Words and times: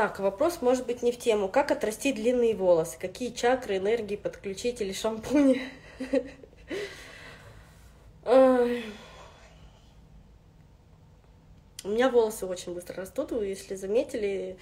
Так, 0.00 0.18
вопрос 0.18 0.62
может 0.62 0.86
быть 0.86 1.02
не 1.02 1.12
в 1.12 1.18
тему. 1.18 1.46
Как 1.46 1.70
отрастить 1.70 2.14
длинные 2.14 2.54
волосы? 2.54 2.96
Какие 2.98 3.34
чакры, 3.34 3.76
энергии 3.76 4.16
подключить 4.16 4.80
или 4.80 4.94
шампуни? 4.94 5.60
У 8.24 8.30
меня 11.84 12.08
волосы 12.08 12.46
очень 12.46 12.72
быстро 12.72 12.96
растут, 12.96 13.32
вы 13.32 13.44
если 13.44 13.74
заметили, 13.74 14.56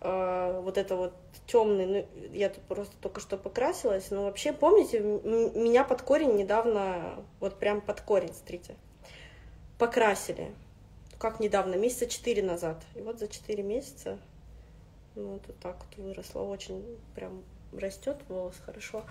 э, 0.00 0.60
вот 0.60 0.78
это 0.78 0.96
вот 0.96 1.14
темный, 1.46 1.86
ну, 1.86 2.08
я 2.32 2.48
тут 2.48 2.64
просто 2.64 2.96
только 3.00 3.20
что 3.20 3.36
покрасилась, 3.36 4.10
но 4.10 4.24
вообще, 4.24 4.52
помните, 4.52 4.98
меня 4.98 5.84
под 5.84 6.02
корень 6.02 6.34
недавно, 6.34 7.24
вот 7.38 7.60
прям 7.60 7.80
под 7.80 8.00
корень, 8.00 8.34
смотрите, 8.34 8.74
покрасили. 9.78 10.52
Как 11.20 11.38
недавно, 11.38 11.76
месяца 11.76 12.08
четыре 12.08 12.42
назад. 12.42 12.82
И 12.96 13.00
вот 13.00 13.20
за 13.20 13.28
четыре 13.28 13.62
месяца, 13.62 14.18
ну, 15.16 15.40
вот 15.46 15.58
так 15.60 15.76
вот 15.76 16.04
выросло, 16.04 16.42
очень 16.42 16.84
прям 17.14 17.42
растет 17.72 18.16
волос 18.28 18.54
хорошо. 18.64 19.04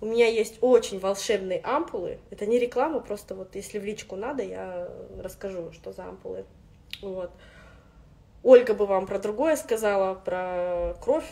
У 0.00 0.06
меня 0.06 0.28
есть 0.28 0.58
очень 0.60 1.00
волшебные 1.00 1.60
ампулы. 1.62 2.18
Это 2.30 2.46
не 2.46 2.58
реклама, 2.58 3.00
просто 3.00 3.34
вот 3.34 3.54
если 3.54 3.78
в 3.78 3.84
личку 3.84 4.16
надо, 4.16 4.42
я 4.42 4.88
расскажу, 5.18 5.72
что 5.72 5.92
за 5.92 6.04
ампулы. 6.04 6.44
Вот. 7.02 7.30
Ольга 8.42 8.74
бы 8.74 8.86
вам 8.86 9.06
про 9.06 9.18
другое 9.18 9.56
сказала, 9.56 10.14
про 10.14 10.94
кровь. 11.02 11.30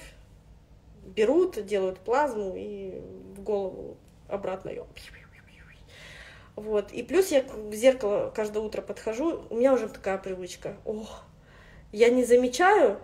Берут, 1.04 1.64
делают 1.64 2.00
плазму 2.00 2.54
и 2.56 3.00
в 3.36 3.42
голову 3.42 3.96
обратно 4.28 4.70
ее. 4.70 4.84
Вот. 6.56 6.90
И 6.90 7.02
плюс 7.04 7.30
я 7.30 7.42
в 7.42 7.72
зеркало 7.74 8.32
каждое 8.34 8.60
утро 8.60 8.82
подхожу, 8.82 9.46
у 9.50 9.56
меня 9.56 9.72
уже 9.72 9.88
такая 9.88 10.18
привычка. 10.18 10.76
Ох, 10.84 11.22
я 11.92 12.08
не 12.08 12.24
замечаю, 12.24 12.98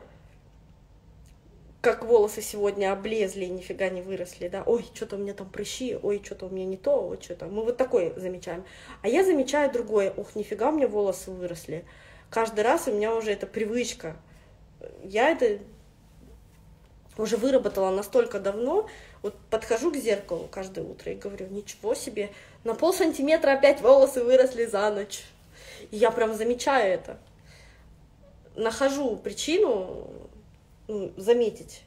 как 1.82 2.04
волосы 2.04 2.40
сегодня 2.40 2.92
облезли 2.92 3.44
и 3.44 3.50
нифига 3.50 3.90
не 3.90 4.00
выросли, 4.00 4.48
да, 4.48 4.62
ой, 4.64 4.86
что-то 4.94 5.16
у 5.16 5.18
меня 5.18 5.34
там 5.34 5.50
прыщи, 5.50 5.98
ой, 6.02 6.22
что-то 6.24 6.46
у 6.46 6.48
меня 6.48 6.64
не 6.64 6.78
то, 6.78 7.08
ой, 7.08 7.18
что-то. 7.20 7.46
Мы 7.46 7.62
вот 7.64 7.76
такое 7.76 8.18
замечаем. 8.18 8.64
А 9.02 9.08
я 9.08 9.24
замечаю 9.24 9.70
другое, 9.70 10.14
ох, 10.16 10.34
нифига 10.34 10.70
у 10.70 10.72
меня 10.72 10.88
волосы 10.88 11.30
выросли 11.30 11.84
каждый 12.32 12.62
раз 12.62 12.88
у 12.88 12.92
меня 12.92 13.14
уже 13.14 13.30
эта 13.30 13.46
привычка. 13.46 14.16
Я 15.04 15.30
это 15.30 15.58
уже 17.18 17.36
выработала 17.36 17.90
настолько 17.90 18.40
давно, 18.40 18.88
вот 19.20 19.36
подхожу 19.50 19.92
к 19.92 19.96
зеркалу 19.96 20.48
каждое 20.50 20.82
утро 20.82 21.12
и 21.12 21.16
говорю, 21.16 21.46
ничего 21.48 21.94
себе, 21.94 22.30
на 22.64 22.74
пол 22.74 22.92
сантиметра 22.92 23.52
опять 23.52 23.82
волосы 23.82 24.24
выросли 24.24 24.64
за 24.64 24.90
ночь. 24.90 25.22
И 25.90 25.96
я 25.98 26.10
прям 26.10 26.34
замечаю 26.34 26.94
это. 26.94 27.18
Нахожу 28.56 29.16
причину 29.16 30.10
заметить. 31.16 31.82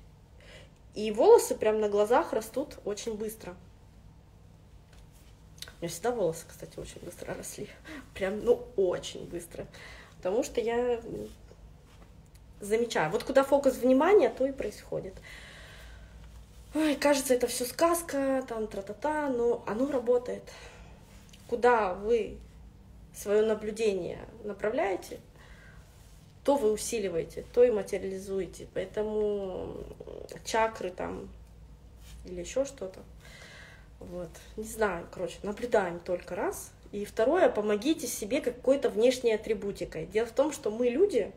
И 0.93 1.11
волосы 1.11 1.55
прям 1.55 1.79
на 1.79 1.89
глазах 1.89 2.33
растут 2.33 2.77
очень 2.85 3.15
быстро. 3.15 3.55
У 5.67 5.81
меня 5.81 5.89
всегда 5.89 6.11
волосы, 6.11 6.45
кстати, 6.47 6.79
очень 6.79 7.01
быстро 7.01 7.33
росли. 7.33 7.67
Прям, 8.13 8.43
ну, 8.43 8.65
очень 8.77 9.25
быстро 9.25 9.67
потому 10.25 10.41
что 10.41 10.59
я 10.59 10.99
замечаю. 12.59 13.11
Вот 13.11 13.23
куда 13.23 13.43
фокус 13.43 13.75
внимания, 13.75 14.31
то 14.31 14.47
и 14.47 14.51
происходит. 14.51 15.13
Ой, 16.73 16.95
кажется, 16.95 17.35
это 17.35 17.45
все 17.45 17.63
сказка, 17.63 18.43
там 18.47 18.65
тра-та-та, 18.65 19.29
но 19.29 19.63
оно 19.67 19.91
работает. 19.91 20.41
Куда 21.47 21.93
вы 21.93 22.39
свое 23.15 23.43
наблюдение 23.43 24.17
направляете, 24.43 25.19
то 26.45 26.55
вы 26.55 26.71
усиливаете, 26.71 27.43
то 27.53 27.63
и 27.63 27.71
материализуете. 27.71 28.67
Поэтому 28.73 29.75
чакры 30.45 30.91
там 30.91 31.27
или 32.25 32.39
еще 32.39 32.65
что-то. 32.65 32.99
Вот. 33.99 34.29
Не 34.55 34.63
знаю, 34.63 35.07
короче, 35.11 35.37
наблюдаем 35.41 35.99
только 35.99 36.35
раз, 36.35 36.71
и 36.91 37.03
второе, 37.03 37.49
помогите 37.49 38.05
себе 38.05 38.41
какой-то 38.41 38.89
внешней 38.89 39.33
атрибутикой. 39.33 40.05
Дело 40.05 40.27
в 40.27 40.31
том, 40.31 40.51
что 40.51 40.69
мы 40.69 40.87
люди 40.87 41.31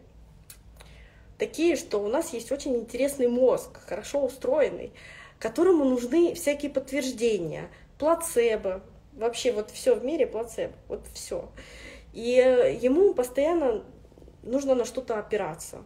такие, 1.39 1.77
что 1.77 1.99
у 1.99 2.09
нас 2.09 2.35
есть 2.35 2.53
очень 2.53 2.77
интересный 2.77 3.29
мозг, 3.29 3.81
хорошо 3.87 4.25
устроенный, 4.25 4.93
которому 5.39 5.85
нужны 5.85 6.35
всякие 6.35 6.71
подтверждения, 6.71 7.71
плацебо, 7.99 8.83
вообще 9.15 9.53
вот 9.53 9.71
все 9.71 9.95
в 9.95 10.05
мире 10.05 10.27
плацебо, 10.27 10.75
вот 10.89 11.01
все. 11.15 11.49
И 12.13 12.79
ему 12.83 13.15
постоянно 13.15 13.85
нужно 14.49 14.75
на 14.75 14.85
что-то 14.85 15.19
опираться. 15.19 15.83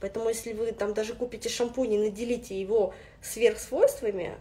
Поэтому 0.00 0.28
если 0.28 0.52
вы 0.52 0.72
там 0.72 0.94
даже 0.94 1.14
купите 1.14 1.48
шампунь 1.48 1.92
и 1.92 1.98
наделите 1.98 2.58
его 2.58 2.94
сверхсвойствами, 3.22 4.34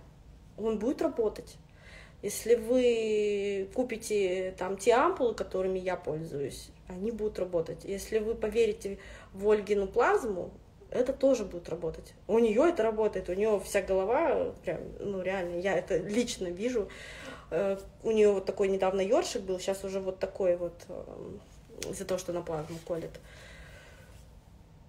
он 0.58 0.80
будет 0.80 1.02
работать. 1.02 1.56
Если 2.22 2.56
вы 2.56 3.70
купите 3.74 4.54
там 4.58 4.78
те 4.78 4.94
ампулы, 4.94 5.34
которыми 5.34 5.80
я 5.80 5.96
пользуюсь, 5.96 6.70
они 6.88 7.12
будут 7.12 7.40
работать. 7.40 7.86
Если 7.86 8.20
вы 8.20 8.36
поверите 8.36 9.00
в 9.32 9.50
Ольгину 9.50 9.88
плазму, 9.88 10.52
это 10.92 11.14
тоже 11.14 11.46
будет 11.46 11.70
работать. 11.70 12.14
У 12.28 12.40
нее 12.40 12.70
это 12.70 12.84
работает, 12.84 13.30
у 13.30 13.34
нее 13.34 13.62
вся 13.64 13.82
голова, 13.82 14.54
прям, 14.66 14.80
ну 15.00 15.22
реально, 15.22 15.60
я 15.60 15.78
это 15.78 15.98
лично 15.98 16.48
вижу. 16.48 16.90
Э, 17.52 17.78
у 18.04 18.12
нее 18.12 18.32
вот 18.32 18.46
такой 18.46 18.68
недавно 18.68 19.02
ёршик 19.02 19.44
был, 19.44 19.60
сейчас 19.60 19.84
уже 19.84 20.00
вот 20.00 20.20
такой 20.20 20.58
вот 20.58 20.74
из-за 21.90 22.06
того, 22.06 22.18
что 22.18 22.34
на 22.34 22.42
плазму 22.42 22.78
колет. 22.88 23.20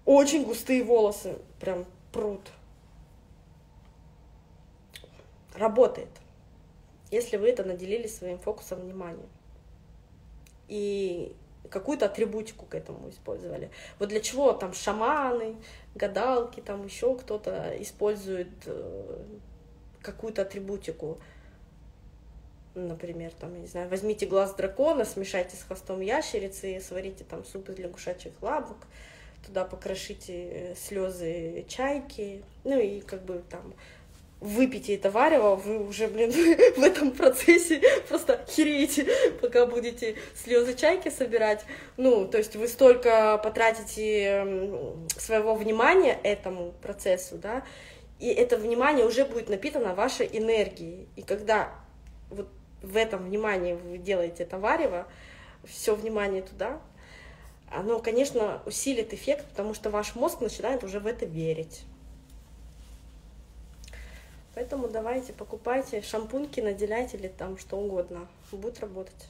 Очень 0.05 0.45
густые 0.45 0.83
волосы, 0.83 1.37
прям 1.59 1.85
пруд. 2.11 2.41
Работает 5.55 6.09
если 7.11 7.35
вы 7.35 7.49
это 7.49 7.63
наделили 7.63 8.07
своим 8.07 8.39
фокусом 8.39 8.79
внимания. 8.79 9.27
И 10.69 11.35
какую-то 11.69 12.05
атрибутику 12.05 12.65
к 12.65 12.73
этому 12.73 13.09
использовали. 13.09 13.69
Вот 13.99 14.09
для 14.09 14.21
чего 14.21 14.53
там 14.53 14.73
шаманы, 14.73 15.57
гадалки, 15.93 16.61
там 16.61 16.85
еще 16.85 17.15
кто-то 17.15 17.75
использует 17.81 18.49
э, 18.65 19.23
какую-то 20.01 20.41
атрибутику. 20.41 21.19
Например, 22.73 23.31
там, 23.37 23.53
я 23.55 23.59
не 23.59 23.67
знаю, 23.67 23.89
возьмите 23.89 24.25
глаз 24.25 24.53
дракона, 24.53 25.03
смешайте 25.03 25.57
с 25.57 25.63
хвостом 25.63 25.99
ящерицы, 25.99 26.79
сварите 26.79 27.25
там 27.25 27.43
суп 27.43 27.69
из 27.69 27.77
лягушачьих 27.77 28.33
лапок, 28.41 28.77
туда 29.45 29.65
покрошите 29.65 30.33
э, 30.33 30.75
слезы 30.75 31.65
чайки, 31.67 32.43
ну 32.63 32.79
и 32.79 33.01
как 33.01 33.25
бы 33.25 33.43
там 33.49 33.73
выпейте 34.39 34.95
это 34.95 35.11
варево, 35.11 35.55
вы 35.55 35.85
уже, 35.85 36.07
блин, 36.07 36.31
в 36.77 36.81
этом 36.81 37.11
процессе 37.11 37.81
просто 38.07 38.43
хереете, 38.49 39.07
пока 39.41 39.65
будете 39.65 40.15
слезы 40.33 40.73
чайки 40.73 41.09
собирать. 41.09 41.65
Ну, 41.97 42.25
то 42.25 42.37
есть 42.37 42.55
вы 42.55 42.69
столько 42.69 43.37
потратите 43.43 45.05
своего 45.17 45.55
внимания 45.55 46.17
этому 46.23 46.73
процессу, 46.81 47.37
да, 47.37 47.63
и 48.19 48.27
это 48.27 48.55
внимание 48.55 49.05
уже 49.05 49.25
будет 49.25 49.49
напитано 49.49 49.93
вашей 49.93 50.29
энергией. 50.31 51.07
И 51.15 51.21
когда 51.21 51.71
вот 52.29 52.47
в 52.81 52.95
этом 52.95 53.25
внимании 53.25 53.73
вы 53.73 53.97
делаете 53.97 54.43
это 54.43 54.57
все 55.65 55.95
внимание 55.95 56.41
туда, 56.41 56.81
оно, 57.71 57.99
конечно, 57.99 58.61
усилит 58.65 59.13
эффект, 59.13 59.45
потому 59.49 59.73
что 59.73 59.89
ваш 59.89 60.15
мозг 60.15 60.41
начинает 60.41 60.83
уже 60.83 60.99
в 60.99 61.07
это 61.07 61.25
верить. 61.25 61.83
Поэтому 64.53 64.89
давайте, 64.89 65.31
покупайте 65.31 66.01
шампуньки, 66.01 66.59
наделяйте 66.59 67.17
или 67.17 67.29
там 67.29 67.57
что 67.57 67.77
угодно. 67.77 68.27
Будет 68.51 68.81
работать. 68.81 69.29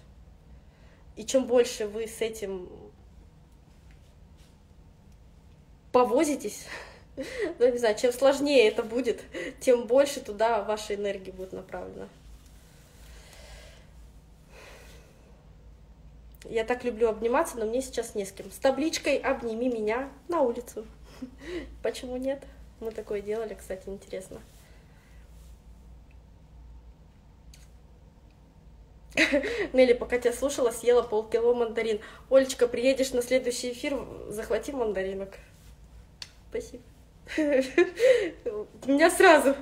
И 1.16 1.24
чем 1.24 1.46
больше 1.46 1.88
вы 1.88 2.08
с 2.08 2.22
этим 2.22 2.68
повозитесь, 5.92 6.66
ну, 7.60 7.72
не 7.72 7.78
знаю, 7.78 7.96
чем 7.96 8.12
сложнее 8.12 8.68
это 8.68 8.82
будет, 8.82 9.22
тем 9.60 9.86
больше 9.86 10.22
туда 10.22 10.64
вашей 10.64 10.96
энергии 10.96 11.30
будет 11.30 11.54
направлено. 11.54 12.08
Я 16.46 16.64
так 16.64 16.84
люблю 16.84 17.10
обниматься, 17.10 17.58
но 17.58 17.66
мне 17.66 17.82
сейчас 17.82 18.16
не 18.16 18.26
с 18.26 18.32
кем. 18.32 18.52
С 18.52 18.58
табличкой 18.58 19.18
«Обними 19.18 19.70
меня» 19.70 20.10
на 20.28 20.42
улицу. 20.42 20.86
Почему 21.84 22.18
нет? 22.18 22.44
Мы 22.80 22.92
такое 22.92 23.22
делали, 23.22 23.54
кстати, 23.54 23.88
интересно. 23.90 24.42
Нелли, 29.74 29.94
пока 29.94 30.18
тебя 30.18 30.34
слушала, 30.34 30.72
съела 30.72 31.04
полкило 31.04 31.54
мандарин. 31.54 32.00
Олечка, 32.30 32.68
приедешь 32.68 33.12
на 33.12 33.22
следующий 33.22 33.72
эфир, 33.72 34.00
захвати 34.30 34.72
мандаринок. 34.72 35.36
Спасибо. 36.50 36.84
У 37.38 38.92
меня 38.92 39.10
сразу 39.12 39.56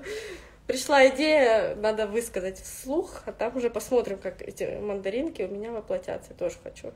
пришла 0.69 1.07
идея, 1.09 1.75
надо 1.77 2.05
высказать 2.05 2.59
вслух, 2.59 3.23
а 3.25 3.31
там 3.31 3.57
уже 3.57 3.71
посмотрим, 3.71 4.19
как 4.19 4.43
эти 4.43 4.79
мандаринки 4.79 5.41
у 5.41 5.47
меня 5.47 5.71
воплотятся. 5.71 6.35
Тоже 6.35 6.57
хочу. 6.63 6.93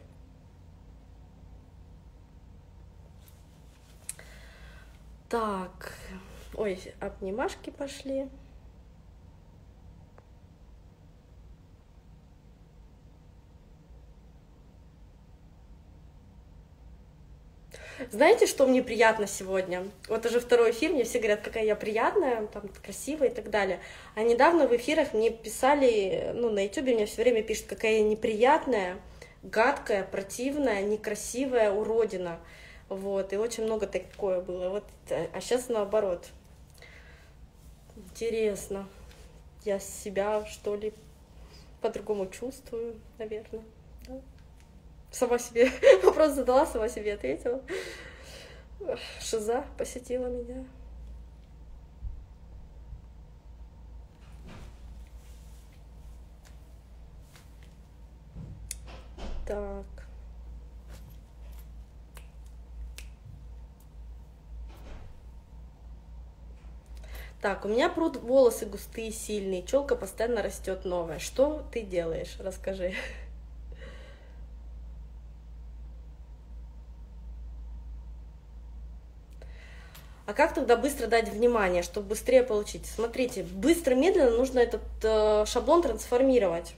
Так, 5.28 5.96
ой, 6.54 6.80
обнимашки 7.00 7.72
пошли. 7.72 8.30
Знаете, 18.12 18.48
что 18.48 18.66
мне 18.66 18.82
приятно 18.82 19.28
сегодня? 19.28 19.84
Вот 20.08 20.26
уже 20.26 20.40
второй 20.40 20.72
эфир, 20.72 20.92
мне 20.92 21.04
все 21.04 21.20
говорят, 21.20 21.42
какая 21.42 21.64
я 21.64 21.76
приятная, 21.76 22.48
там, 22.48 22.70
красивая 22.84 23.30
и 23.30 23.34
так 23.34 23.50
далее. 23.50 23.80
А 24.16 24.22
недавно 24.24 24.68
в 24.68 24.76
эфирах 24.76 25.14
мне 25.14 25.30
писали, 25.30 26.32
ну, 26.34 26.50
на 26.50 26.64
ютубе 26.66 26.96
мне 26.96 27.06
все 27.06 27.22
время 27.22 27.44
пишут, 27.44 27.68
какая 27.68 27.98
я 27.98 28.04
неприятная, 28.04 28.98
гадкая, 29.44 30.04
противная, 30.04 30.82
некрасивая 30.82 31.72
уродина. 31.72 32.40
Вот, 32.90 33.32
и 33.34 33.38
очень 33.38 33.64
много 33.64 33.88
такое 33.88 34.42
было. 34.42 34.70
Вот, 34.70 34.86
а 35.10 35.42
сейчас 35.42 35.70
наоборот. 35.70 36.26
Интересно. 37.96 38.88
Я 39.66 39.80
себя, 39.80 40.46
что 40.46 40.76
ли, 40.76 40.94
по-другому 41.82 42.28
чувствую, 42.28 42.96
наверное. 43.18 43.64
Сама 45.14 45.38
себе 45.38 45.70
вопрос 46.04 46.32
задала, 46.32 46.66
сама 46.66 46.90
себе 46.90 47.14
ответила. 47.14 47.62
Шиза 49.22 49.64
посетила 49.78 50.26
меня. 50.26 50.66
Так. 59.46 59.86
Так, 67.40 67.66
у 67.66 67.68
меня 67.68 67.90
прут 67.90 68.18
волосы 68.18 68.66
густые, 68.66 69.12
сильные, 69.12 69.62
челка 69.62 69.96
постоянно 69.96 70.42
растет 70.42 70.86
новая. 70.86 71.20
Что 71.20 71.64
ты 71.72 71.84
делаешь? 71.84 72.36
Расскажи. 72.40 72.94
А 80.26 80.34
как 80.34 80.54
тогда 80.54 80.78
быстро 80.78 81.08
дать 81.08 81.28
внимание, 81.30 81.84
чтобы 81.84 82.08
быстрее 82.10 82.44
получить? 82.44 82.86
Смотрите, 82.86 83.44
быстро, 83.44 83.94
медленно 83.94 84.32
нужно 84.32 84.60
этот 84.60 84.82
э, 85.04 85.46
шаблон 85.46 85.82
трансформировать. 85.82 86.76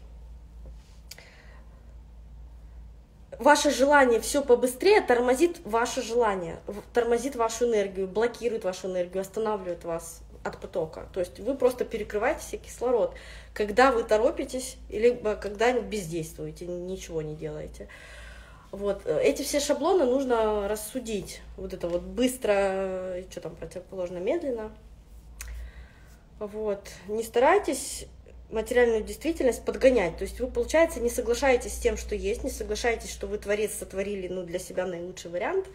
Ваше 3.38 3.70
желание 3.70 4.20
все 4.20 4.42
побыстрее 4.42 5.02
тормозит 5.02 5.60
ваше 5.66 6.02
желание, 6.02 6.58
тормозит 6.94 7.36
вашу 7.36 7.66
энергию, 7.66 8.08
блокирует 8.08 8.64
вашу 8.64 8.88
энергию, 8.88 9.22
останавливает 9.22 9.84
вас 9.84 10.22
от 10.44 10.58
потока. 10.60 11.08
То 11.14 11.20
есть 11.20 11.40
вы 11.40 11.56
просто 11.56 11.86
перекрываете 11.86 12.44
себе 12.44 12.60
кислород, 12.60 13.14
когда 13.54 13.92
вы 13.92 14.04
торопитесь, 14.04 14.78
либо 14.90 15.36
когда 15.36 15.74
бездействуете, 15.74 16.66
ничего 16.66 17.22
не 17.22 17.36
делаете. 17.36 17.90
Вот. 18.76 19.04
Э, 19.06 19.22
эти 19.24 19.42
все 19.42 19.62
шаблоны 19.62 20.04
нужно 20.04 20.68
рассудить. 20.68 21.42
Вот 21.56 21.74
это 21.74 21.88
вот 21.88 22.02
быстро, 22.02 23.24
что 23.32 23.40
там 23.40 23.56
противоположно, 23.56 24.18
медленно. 24.18 24.70
Вот. 26.40 26.82
Не 27.08 27.24
старайтесь 27.24 28.06
материальную 28.52 29.02
действительность 29.02 29.64
подгонять. 29.64 30.18
То 30.18 30.24
есть 30.24 30.42
вы, 30.42 30.48
получается, 30.48 31.00
не 31.00 31.10
соглашаетесь 31.10 31.74
с 31.74 31.80
тем, 31.80 31.96
что 31.96 32.16
есть, 32.16 32.44
не 32.44 32.50
соглашаетесь, 32.50 33.10
что 33.10 33.28
вы 33.28 33.38
творец 33.38 33.74
сотворили 33.74 34.28
ну, 34.28 34.44
для 34.44 34.60
себя 34.60 34.86
наилучший 34.86 35.32
вариант. 35.32 35.68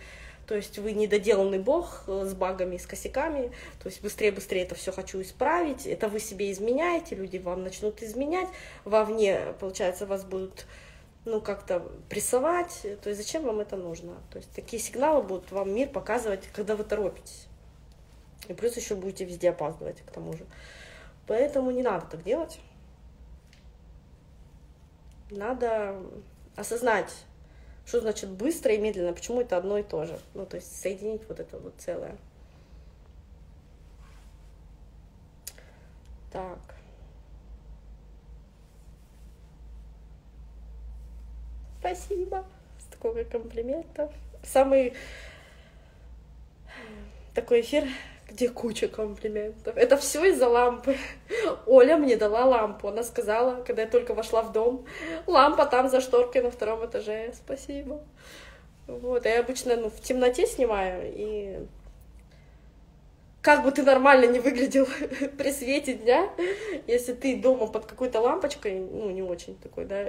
То 0.47 0.55
есть 0.55 0.79
вы 0.79 0.93
недоделанный 0.93 1.58
бог 1.58 2.05
э, 2.06 2.26
с 2.26 2.35
багами, 2.35 2.76
с 2.76 2.87
косяками. 2.87 3.50
То 3.82 3.88
есть 3.88 4.02
быстрее-быстрее 4.02 4.64
это 4.64 4.75
все 4.75 4.93
хочу 4.93 5.23
исправить. 5.23 5.87
Это 5.87 6.08
вы 6.08 6.20
себе 6.20 6.52
изменяете, 6.52 7.14
люди 7.14 7.38
вам 7.38 7.62
начнут 7.62 8.02
изменять. 8.02 8.49
Вовне, 8.85 9.55
получается, 9.58 10.05
вас 10.05 10.23
будут 10.25 10.67
ну, 11.25 11.41
как-то 11.41 11.81
прессовать, 12.09 12.87
то 13.03 13.11
есть 13.11 13.21
зачем 13.21 13.45
вам 13.45 13.61
это 13.61 13.77
нужно? 13.77 14.15
То 14.31 14.39
есть 14.39 14.51
такие 14.53 14.81
сигналы 14.81 15.23
будут 15.23 15.51
вам 15.53 15.73
мир 15.75 15.89
показывать, 15.89 16.47
когда 16.53 16.77
вы 16.77 16.85
торопитесь. 16.85 17.47
И 18.49 18.55
плюс 18.55 18.77
еще 18.77 18.95
будете 18.95 19.25
везде 19.25 19.51
опаздывать 19.51 20.01
к 20.01 20.11
тому 20.11 20.33
же. 20.33 20.47
Поэтому 21.27 21.71
не 21.71 21.83
надо 21.83 22.07
так 22.07 22.23
делать. 22.25 22.59
Надо 25.31 26.03
осознать, 26.57 27.13
что 27.87 28.01
значит 28.01 28.31
быстро 28.31 28.73
и 28.73 28.79
медленно, 28.79 29.13
почему 29.13 29.41
это 29.43 29.57
одно 29.57 29.79
и 29.79 29.83
то 29.83 30.07
же. 30.07 30.19
Ну, 30.35 30.47
то 30.47 30.57
есть 30.57 30.81
соединить 30.81 31.29
вот 31.29 31.39
это 31.39 31.59
вот 31.59 31.75
целое. 31.79 32.17
Так. 36.33 36.80
Спасибо. 41.81 42.44
Сколько 42.93 43.25
комплиментов. 43.25 44.12
Самый 44.44 44.94
такой 47.35 47.62
эфир, 47.62 47.85
где 48.29 48.49
куча 48.49 48.87
комплиментов. 48.87 49.77
Это 49.77 49.97
все 49.97 50.25
из-за 50.27 50.49
лампы. 50.49 50.97
Оля 51.67 51.97
мне 51.97 52.17
дала 52.17 52.44
лампу. 52.44 52.88
Она 52.88 53.03
сказала, 53.03 53.62
когда 53.65 53.82
я 53.82 53.88
только 53.88 54.15
вошла 54.15 54.43
в 54.43 54.53
дом, 54.53 54.85
лампа 55.27 55.67
там 55.67 55.88
за 55.88 56.00
шторкой 56.00 56.43
на 56.43 56.50
втором 56.50 56.85
этаже. 56.85 57.32
Спасибо. 57.35 58.00
Вот, 58.87 59.25
я 59.25 59.41
обычно 59.41 59.76
ну, 59.76 59.88
в 59.88 60.00
темноте 60.00 60.47
снимаю, 60.47 61.12
и 61.15 61.61
как 63.41 63.62
бы 63.62 63.71
ты 63.71 63.83
нормально 63.83 64.26
не 64.26 64.41
выглядел 64.41 64.87
при 65.38 65.53
свете 65.53 65.94
дня, 65.94 66.29
если 66.88 67.12
ты 67.12 67.37
дома 67.37 67.69
под 67.69 67.87
какой-то 67.87 68.21
лампочкой, 68.21 68.81
ну, 68.81 69.11
не 69.11 69.23
очень 69.23 69.56
такой, 69.59 69.85
да, 69.85 70.05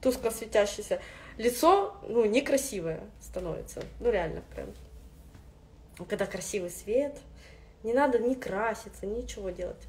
тускло 0.00 0.30
светящееся, 0.30 1.00
лицо, 1.36 1.96
ну, 2.08 2.24
некрасивое 2.24 3.00
становится. 3.20 3.82
Ну, 4.00 4.10
реально, 4.10 4.42
прям. 4.54 4.74
Когда 6.08 6.26
красивый 6.26 6.70
свет, 6.70 7.16
не 7.82 7.92
надо 7.92 8.18
ни 8.18 8.34
краситься, 8.34 9.06
ничего 9.06 9.50
делать. 9.50 9.82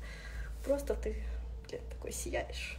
Просто 0.63 0.95
ты, 0.95 1.15
блин, 1.67 1.81
такой 1.89 2.11
сияешь. 2.11 2.77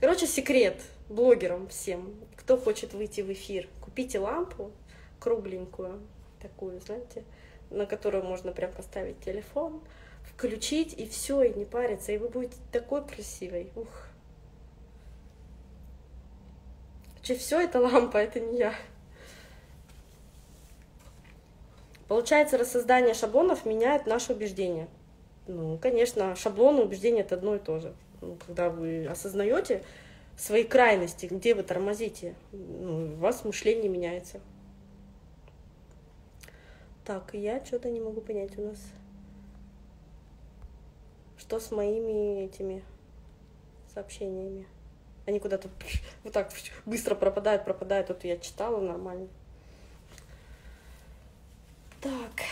Короче, 0.00 0.26
секрет 0.26 0.80
блогерам 1.08 1.68
всем, 1.68 2.14
кто 2.36 2.56
хочет 2.56 2.92
выйти 2.92 3.20
в 3.20 3.32
эфир, 3.32 3.68
купите 3.80 4.18
лампу 4.18 4.72
кругленькую, 5.20 6.00
такую, 6.40 6.80
знаете, 6.80 7.22
на 7.70 7.86
которую 7.86 8.24
можно 8.24 8.50
прям 8.50 8.72
поставить 8.72 9.20
телефон, 9.20 9.80
включить, 10.24 10.92
и 10.94 11.06
все, 11.06 11.42
и 11.42 11.56
не 11.56 11.64
париться, 11.64 12.12
и 12.12 12.18
вы 12.18 12.28
будете 12.28 12.56
такой 12.72 13.06
красивой. 13.06 13.70
Ух. 13.76 14.08
Че 17.22 17.36
все 17.36 17.60
это 17.60 17.80
лампа, 17.80 18.16
это 18.16 18.40
не 18.40 18.58
я. 18.58 18.74
Получается, 22.08 22.58
рассоздание 22.58 23.14
шаблонов 23.14 23.64
меняет 23.64 24.06
наши 24.06 24.32
убеждения. 24.32 24.88
Ну, 25.46 25.78
конечно, 25.78 26.36
шаблоны 26.36 26.80
и 26.80 26.84
убеждения 26.84 27.20
это 27.20 27.36
одно 27.36 27.54
и 27.54 27.58
то 27.58 27.78
же. 27.78 27.94
Ну, 28.20 28.36
когда 28.46 28.70
вы 28.70 29.06
осознаете 29.06 29.82
свои 30.36 30.64
крайности, 30.64 31.26
где 31.26 31.54
вы 31.54 31.62
тормозите, 31.62 32.34
ну, 32.52 33.14
у 33.14 33.16
вас 33.16 33.44
мышление 33.44 33.88
меняется. 33.88 34.40
Так, 37.04 37.34
я 37.34 37.64
что-то 37.64 37.88
не 37.90 38.00
могу 38.00 38.20
понять 38.20 38.56
у 38.58 38.62
нас. 38.62 38.78
Что 41.38 41.58
с 41.58 41.70
моими 41.70 42.44
этими 42.44 42.84
сообщениями? 43.92 44.66
Они 45.26 45.38
куда-то 45.38 45.68
вот 46.24 46.32
так 46.32 46.50
быстро 46.84 47.14
пропадают, 47.14 47.64
пропадают. 47.64 48.08
Вот 48.08 48.24
я 48.24 48.38
читала 48.38 48.80
нормально. 48.80 49.28
Так. 52.00 52.42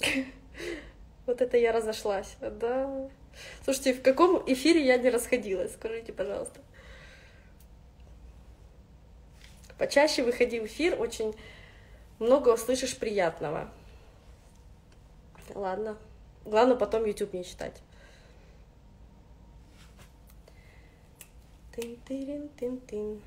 Вот 1.26 1.42
это 1.42 1.58
я 1.58 1.72
разошлась, 1.72 2.36
да. 2.40 3.10
Слушайте, 3.62 3.92
в 3.92 4.00
каком 4.00 4.42
эфире 4.50 4.82
я 4.86 4.96
не 4.96 5.10
расходилась? 5.10 5.74
Скажите, 5.74 6.10
пожалуйста. 6.10 6.58
Почаще 9.76 10.22
выходи 10.22 10.58
в 10.58 10.64
эфир, 10.64 10.98
очень 10.98 11.36
много 12.18 12.48
услышишь 12.48 12.96
приятного. 12.96 13.70
Ладно. 15.54 15.96
Главное 16.44 16.76
потом 16.76 17.04
YouTube 17.04 17.34
не 17.34 17.44
читать. 17.44 17.80
Тын 21.74 21.96
-тырин 22.06 22.48
-тын 22.58 22.80
-тын. 22.86 23.20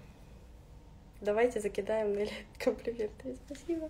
Давайте 1.22 1.60
закидаем 1.60 2.14
Нелли 2.18 2.34
комплименты. 2.58 3.38
Спасибо. 3.46 3.90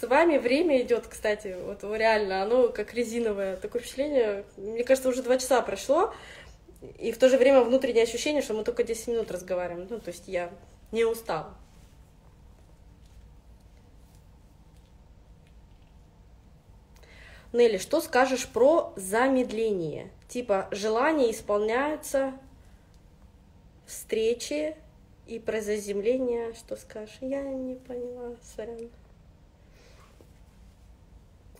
С 0.00 0.06
вами 0.06 0.38
время 0.38 0.80
идет, 0.82 1.08
кстати, 1.08 1.56
вот 1.64 1.82
реально, 1.82 2.42
оно 2.42 2.68
как 2.68 2.94
резиновое. 2.94 3.56
Такое 3.56 3.82
впечатление, 3.82 4.44
мне 4.56 4.84
кажется, 4.84 5.08
уже 5.08 5.22
два 5.22 5.38
часа 5.38 5.60
прошло. 5.62 6.14
И 6.98 7.10
в 7.10 7.18
то 7.18 7.28
же 7.28 7.36
время 7.36 7.62
внутреннее 7.62 8.04
ощущение, 8.04 8.40
что 8.40 8.54
мы 8.54 8.62
только 8.62 8.84
10 8.84 9.08
минут 9.08 9.30
разговариваем. 9.32 9.88
Ну, 9.90 9.98
то 9.98 10.10
есть 10.10 10.28
я 10.28 10.50
не 10.92 11.04
устала. 11.04 11.56
Нелли, 17.52 17.78
что 17.78 18.00
скажешь 18.00 18.46
про 18.46 18.92
замедление? 18.96 20.10
Типа 20.28 20.68
желания 20.70 21.30
исполняются, 21.30 22.34
встречи 23.86 24.76
и 25.26 25.38
про 25.38 25.62
заземление. 25.62 26.52
Что 26.52 26.76
скажешь? 26.76 27.16
Я 27.20 27.42
не 27.42 27.74
поняла, 27.74 28.36
сорян. 28.42 28.90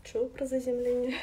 Что 0.05 0.27
про 0.27 0.47
заземление? 0.47 1.17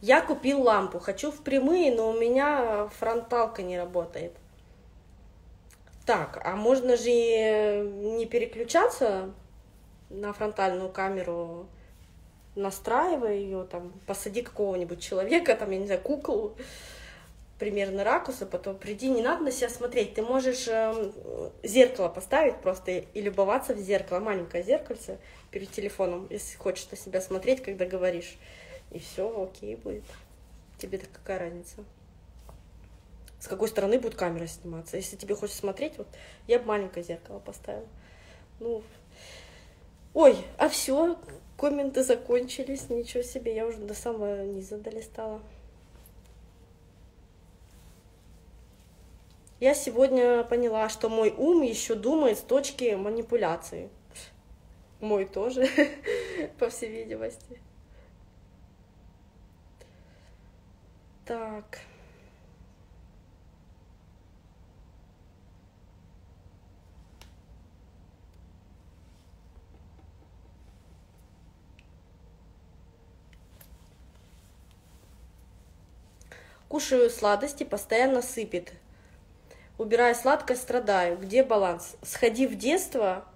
Я 0.00 0.20
купил 0.20 0.62
лампу, 0.62 0.98
хочу 0.98 1.30
в 1.30 1.44
прямые, 1.44 1.94
но 1.94 2.10
у 2.10 2.18
меня 2.18 2.88
фронталка 2.88 3.62
не 3.62 3.78
работает. 3.78 4.32
Так, 6.04 6.40
а 6.44 6.56
можно 6.56 6.96
же 6.96 7.10
не 7.10 8.26
переключаться 8.26 9.30
на 10.10 10.32
фронтальную 10.32 10.90
камеру, 10.90 11.68
настраивая 12.56 13.34
ее, 13.34 13.64
там, 13.70 13.92
посади 14.06 14.42
какого-нибудь 14.42 15.00
человека, 15.00 15.54
там, 15.54 15.70
я 15.70 15.78
не 15.78 15.86
знаю, 15.86 16.00
куклу, 16.00 16.56
примерно 17.58 18.02
ракурса, 18.02 18.44
потом 18.44 18.76
приди, 18.76 19.08
не 19.08 19.22
надо 19.22 19.44
на 19.44 19.52
себя 19.52 19.68
смотреть, 19.68 20.14
ты 20.14 20.22
можешь 20.22 20.66
э, 20.66 21.12
зеркало 21.62 22.08
поставить 22.08 22.56
просто 22.56 22.90
и 22.90 23.20
любоваться 23.22 23.72
в 23.72 23.78
зеркало, 23.78 24.18
маленькое 24.18 24.64
зеркальце 24.64 25.18
перед 25.52 25.70
телефоном, 25.70 26.26
если 26.28 26.56
хочешь 26.56 26.90
на 26.90 26.96
себя 26.96 27.20
смотреть, 27.20 27.62
когда 27.62 27.86
говоришь, 27.86 28.36
и 28.90 28.98
все, 28.98 29.44
окей 29.44 29.76
будет. 29.76 30.02
Тебе-то 30.78 31.06
какая 31.12 31.38
разница? 31.38 31.84
С 33.42 33.48
какой 33.48 33.66
стороны 33.66 33.98
будет 33.98 34.14
камера 34.14 34.46
сниматься. 34.46 34.96
Если 34.96 35.16
тебе 35.16 35.34
хочется 35.34 35.58
смотреть, 35.58 35.98
вот 35.98 36.06
я 36.46 36.60
бы 36.60 36.66
маленькое 36.66 37.04
зеркало 37.04 37.40
поставила. 37.40 37.88
Ну, 38.60 38.84
ой, 40.14 40.36
а 40.58 40.68
все, 40.68 41.18
комменты 41.58 42.04
закончились, 42.04 42.88
ничего 42.88 43.24
себе, 43.24 43.52
я 43.52 43.66
уже 43.66 43.78
до 43.78 43.94
самого 43.94 44.44
низа 44.44 44.78
долистала. 44.78 45.42
Я 49.58 49.74
сегодня 49.74 50.44
поняла, 50.44 50.88
что 50.88 51.08
мой 51.08 51.34
ум 51.36 51.62
еще 51.62 51.96
думает 51.96 52.38
с 52.38 52.42
точки 52.42 52.94
манипуляции. 52.94 53.90
Мой 55.00 55.24
тоже, 55.24 55.66
по 56.60 56.70
всей 56.70 56.90
видимости. 56.90 57.60
Так. 61.24 61.80
Кушаю 76.72 77.10
сладости, 77.10 77.64
постоянно 77.64 78.22
сыпет. 78.22 78.72
Убирая 79.76 80.14
сладкое, 80.14 80.56
страдаю. 80.56 81.18
Где 81.18 81.44
баланс? 81.44 81.96
Сходи 82.02 82.46
в 82.46 82.56
детство 82.56 83.26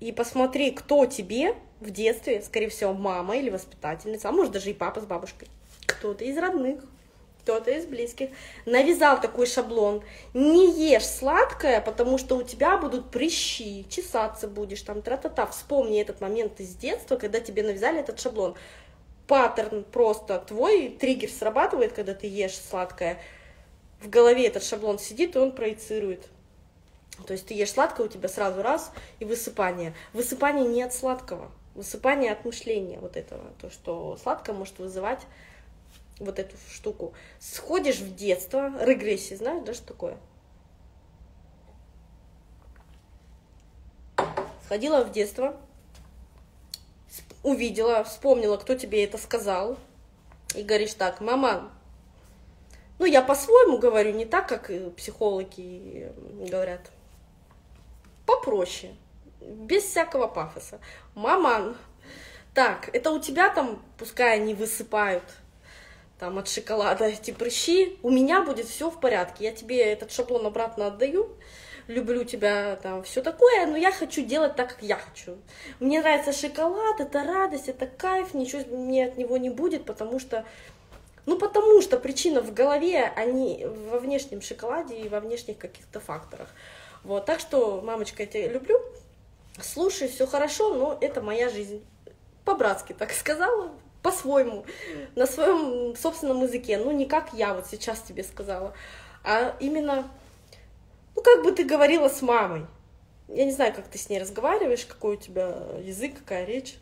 и 0.00 0.10
посмотри, 0.10 0.72
кто 0.72 1.06
тебе 1.06 1.54
в 1.78 1.90
детстве, 1.90 2.42
скорее 2.42 2.70
всего, 2.70 2.92
мама 2.92 3.36
или 3.36 3.50
воспитательница, 3.50 4.30
а 4.30 4.32
может 4.32 4.50
даже 4.50 4.70
и 4.70 4.74
папа 4.74 5.00
с 5.00 5.04
бабушкой, 5.04 5.46
кто-то 5.86 6.24
из 6.24 6.36
родных, 6.36 6.82
кто-то 7.42 7.70
из 7.70 7.86
близких, 7.86 8.30
навязал 8.66 9.20
такой 9.20 9.46
шаблон. 9.46 10.02
Не 10.34 10.92
ешь 10.92 11.06
сладкое, 11.06 11.80
потому 11.80 12.18
что 12.18 12.36
у 12.36 12.42
тебя 12.42 12.78
будут 12.78 13.12
прыщи, 13.12 13.86
чесаться 13.90 14.48
будешь, 14.48 14.82
там, 14.82 15.02
тра-та-та. 15.02 15.46
Вспомни 15.46 16.00
этот 16.00 16.20
момент 16.20 16.58
из 16.58 16.74
детства, 16.74 17.14
когда 17.14 17.38
тебе 17.38 17.62
навязали 17.62 18.00
этот 18.00 18.18
шаблон 18.18 18.56
паттерн 19.26 19.84
просто 19.84 20.38
твой, 20.38 20.88
триггер 20.88 21.30
срабатывает, 21.30 21.92
когда 21.92 22.14
ты 22.14 22.26
ешь 22.26 22.56
сладкое, 22.56 23.18
в 24.00 24.08
голове 24.08 24.46
этот 24.46 24.64
шаблон 24.64 24.98
сидит, 24.98 25.36
и 25.36 25.38
он 25.38 25.52
проецирует. 25.52 26.28
То 27.26 27.34
есть 27.34 27.46
ты 27.46 27.54
ешь 27.54 27.70
сладкое, 27.70 28.06
у 28.06 28.10
тебя 28.10 28.28
сразу 28.28 28.62
раз, 28.62 28.90
и 29.20 29.24
высыпание. 29.24 29.94
Высыпание 30.12 30.66
не 30.66 30.82
от 30.82 30.92
сладкого, 30.92 31.50
высыпание 31.74 32.32
от 32.32 32.44
мышления 32.44 32.98
вот 32.98 33.16
этого. 33.16 33.44
То, 33.60 33.70
что 33.70 34.16
сладкое 34.22 34.56
может 34.56 34.78
вызывать 34.78 35.20
вот 36.18 36.38
эту 36.38 36.56
штуку. 36.70 37.12
Сходишь 37.38 37.98
в 37.98 38.14
детство, 38.14 38.72
регрессия, 38.80 39.36
знаешь, 39.36 39.64
да, 39.64 39.74
что 39.74 39.86
такое? 39.88 40.16
Сходила 44.64 45.04
в 45.04 45.12
детство, 45.12 45.56
увидела, 47.42 48.04
вспомнила, 48.04 48.56
кто 48.56 48.74
тебе 48.74 49.04
это 49.04 49.18
сказал, 49.18 49.78
и 50.54 50.62
говоришь 50.62 50.94
так, 50.94 51.20
мама, 51.20 51.70
ну, 52.98 53.06
я 53.06 53.22
по-своему 53.22 53.78
говорю, 53.78 54.12
не 54.12 54.24
так, 54.24 54.48
как 54.48 54.70
психологи 54.96 56.12
говорят, 56.48 56.90
попроще, 58.26 58.94
без 59.40 59.82
всякого 59.84 60.28
пафоса. 60.28 60.78
Мама, 61.14 61.76
так, 62.54 62.90
это 62.92 63.10
у 63.10 63.18
тебя 63.18 63.48
там, 63.48 63.82
пускай 63.98 64.34
они 64.34 64.54
высыпают 64.54 65.24
там 66.18 66.38
от 66.38 66.48
шоколада 66.48 67.06
эти 67.06 67.32
прыщи, 67.32 67.98
у 68.02 68.10
меня 68.10 68.42
будет 68.42 68.68
все 68.68 68.90
в 68.90 69.00
порядке, 69.00 69.46
я 69.46 69.52
тебе 69.52 69.78
этот 69.78 70.12
шаблон 70.12 70.46
обратно 70.46 70.86
отдаю, 70.86 71.28
люблю 71.88 72.24
тебя, 72.24 72.76
там, 72.82 73.02
все 73.02 73.22
такое, 73.22 73.66
но 73.66 73.76
я 73.76 73.92
хочу 73.92 74.24
делать 74.24 74.56
так, 74.56 74.70
как 74.70 74.82
я 74.82 74.96
хочу. 74.96 75.36
Мне 75.80 76.00
нравится 76.00 76.32
шоколад, 76.32 77.00
это 77.00 77.24
радость, 77.24 77.68
это 77.68 77.86
кайф, 77.86 78.34
ничего 78.34 78.62
мне 78.76 79.06
от 79.06 79.16
него 79.16 79.36
не 79.36 79.50
будет, 79.50 79.84
потому 79.84 80.18
что 80.18 80.44
ну, 81.24 81.38
потому 81.38 81.80
что 81.82 81.98
причина 81.98 82.40
в 82.40 82.52
голове, 82.52 83.12
а 83.14 83.24
не 83.24 83.64
во 83.64 83.98
внешнем 83.98 84.42
шоколаде 84.42 84.96
и 84.96 85.08
во 85.08 85.20
внешних 85.20 85.56
каких-то 85.56 86.00
факторах. 86.00 86.48
Вот, 87.04 87.26
так 87.26 87.38
что, 87.38 87.80
мамочка, 87.80 88.24
я 88.24 88.28
тебя 88.28 88.48
люблю, 88.48 88.80
слушай, 89.60 90.08
все 90.08 90.26
хорошо, 90.26 90.74
но 90.74 90.98
это 91.00 91.20
моя 91.20 91.48
жизнь. 91.48 91.84
По-братски 92.44 92.92
так 92.92 93.12
сказала, 93.12 93.70
по-своему, 94.02 94.64
на 95.14 95.26
своем 95.26 95.94
собственном 95.94 96.42
языке. 96.42 96.76
Ну, 96.76 96.90
не 96.90 97.06
как 97.06 97.32
я 97.32 97.54
вот 97.54 97.66
сейчас 97.66 98.00
тебе 98.00 98.24
сказала, 98.24 98.74
а 99.22 99.56
именно 99.60 100.10
ну, 101.14 101.22
как 101.22 101.42
бы 101.42 101.52
ты 101.52 101.64
говорила 101.64 102.08
с 102.08 102.22
мамой. 102.22 102.66
Я 103.28 103.44
не 103.44 103.52
знаю, 103.52 103.74
как 103.74 103.88
ты 103.88 103.98
с 103.98 104.08
ней 104.08 104.20
разговариваешь, 104.20 104.84
какой 104.84 105.16
у 105.16 105.20
тебя 105.20 105.56
язык, 105.80 106.18
какая 106.18 106.44
речь. 106.44 106.76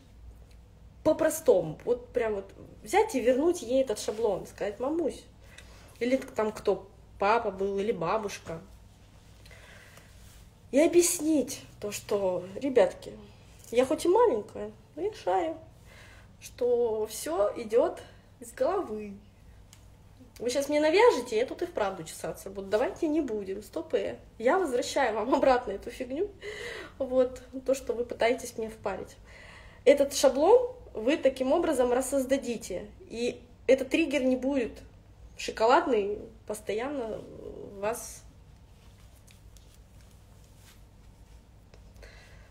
По-простому. 1.03 1.79
Вот 1.85 2.09
прям 2.09 2.35
вот 2.35 2.51
взять 2.83 3.15
и 3.15 3.19
вернуть 3.19 3.61
ей 3.61 3.81
этот 3.81 3.99
шаблон, 3.99 4.45
сказать, 4.47 4.79
мамусь. 4.79 5.23
Или 5.99 6.17
там 6.17 6.51
кто, 6.51 6.87
папа 7.19 7.51
был, 7.51 7.79
или 7.79 7.91
бабушка. 7.91 8.61
И 10.71 10.79
объяснить 10.79 11.61
то, 11.79 11.91
что, 11.91 12.45
ребятки, 12.55 13.13
я 13.71 13.85
хоть 13.85 14.05
и 14.05 14.09
маленькая, 14.09 14.71
но 14.95 15.01
я 15.01 15.13
шарю, 15.13 15.57
что 16.39 17.05
все 17.07 17.51
идет 17.57 18.01
из 18.39 18.51
головы, 18.53 19.13
вы 20.41 20.49
сейчас 20.49 20.69
мне 20.69 20.81
навяжете, 20.81 21.37
я 21.37 21.45
тут 21.45 21.61
и 21.61 21.67
вправду 21.67 22.03
чесаться 22.03 22.49
буду. 22.49 22.67
Давайте 22.67 23.07
не 23.07 23.21
будем, 23.21 23.61
стопы. 23.61 24.17
Я 24.39 24.57
возвращаю 24.57 25.15
вам 25.15 25.35
обратно 25.35 25.71
эту 25.71 25.91
фигню, 25.91 26.31
вот, 26.97 27.41
то, 27.63 27.75
что 27.75 27.93
вы 27.93 28.03
пытаетесь 28.03 28.57
мне 28.57 28.67
впарить. 28.67 29.15
Этот 29.85 30.15
шаблон 30.15 30.75
вы 30.93 31.17
таким 31.17 31.51
образом 31.51 31.93
рассоздадите, 31.93 32.87
и 33.07 33.39
этот 33.67 33.89
триггер 33.89 34.23
не 34.23 34.35
будет 34.35 34.71
шоколадный, 35.37 36.17
постоянно 36.47 37.21
вас 37.79 38.23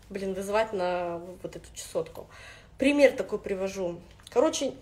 блин, 0.09 0.33
вызывать 0.33 0.71
на 0.71 1.17
вот 1.43 1.57
эту 1.57 1.67
чесотку. 1.73 2.27
Пример 2.77 3.11
такой 3.11 3.37
привожу. 3.37 3.99
Короче, 4.29 4.73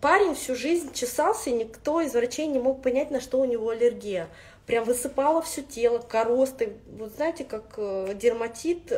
Парень 0.00 0.34
всю 0.34 0.54
жизнь 0.54 0.92
чесался, 0.92 1.50
и 1.50 1.52
никто 1.52 2.00
из 2.00 2.14
врачей 2.14 2.46
не 2.46 2.58
мог 2.58 2.82
понять, 2.82 3.10
на 3.10 3.20
что 3.20 3.40
у 3.40 3.44
него 3.44 3.70
аллергия. 3.70 4.28
Прям 4.66 4.84
высыпало 4.84 5.42
все 5.42 5.62
тело, 5.62 5.98
коросты. 5.98 6.76
Вот 6.98 7.12
знаете, 7.12 7.44
как 7.44 7.74
э, 7.76 8.14
дерматит, 8.14 8.92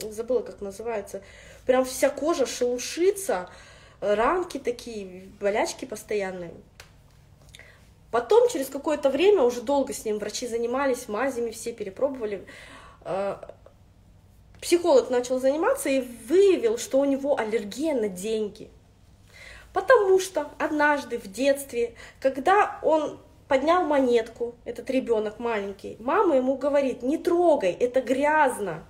забыла, 0.00 0.40
как 0.40 0.60
называется. 0.60 1.22
Прям 1.64 1.84
вся 1.84 2.10
кожа 2.10 2.46
шелушится, 2.46 3.48
ранки 4.00 4.58
такие, 4.58 5.28
болячки 5.40 5.84
постоянные. 5.84 6.52
Потом, 8.10 8.48
через 8.48 8.68
какое-то 8.68 9.10
время, 9.10 9.42
уже 9.42 9.60
долго 9.60 9.92
с 9.92 10.04
ним 10.04 10.18
врачи 10.18 10.46
занимались, 10.46 11.08
мазями 11.08 11.50
все 11.50 11.72
перепробовали, 11.72 12.46
э, 13.04 13.36
психолог 14.60 15.10
начал 15.10 15.38
заниматься 15.38 15.88
и 15.88 16.00
выявил, 16.00 16.78
что 16.78 17.00
у 17.00 17.04
него 17.04 17.38
аллергия 17.38 17.94
на 17.94 18.08
деньги. 18.08 18.70
Потому 19.76 20.18
что 20.20 20.48
однажды 20.58 21.18
в 21.18 21.30
детстве, 21.30 21.92
когда 22.18 22.80
он 22.82 23.20
поднял 23.46 23.84
монетку, 23.84 24.54
этот 24.64 24.88
ребенок 24.88 25.38
маленький, 25.38 25.98
мама 26.00 26.36
ему 26.36 26.56
говорит, 26.56 27.02
не 27.02 27.18
трогай, 27.18 27.72
это 27.72 28.00
грязно. 28.00 28.86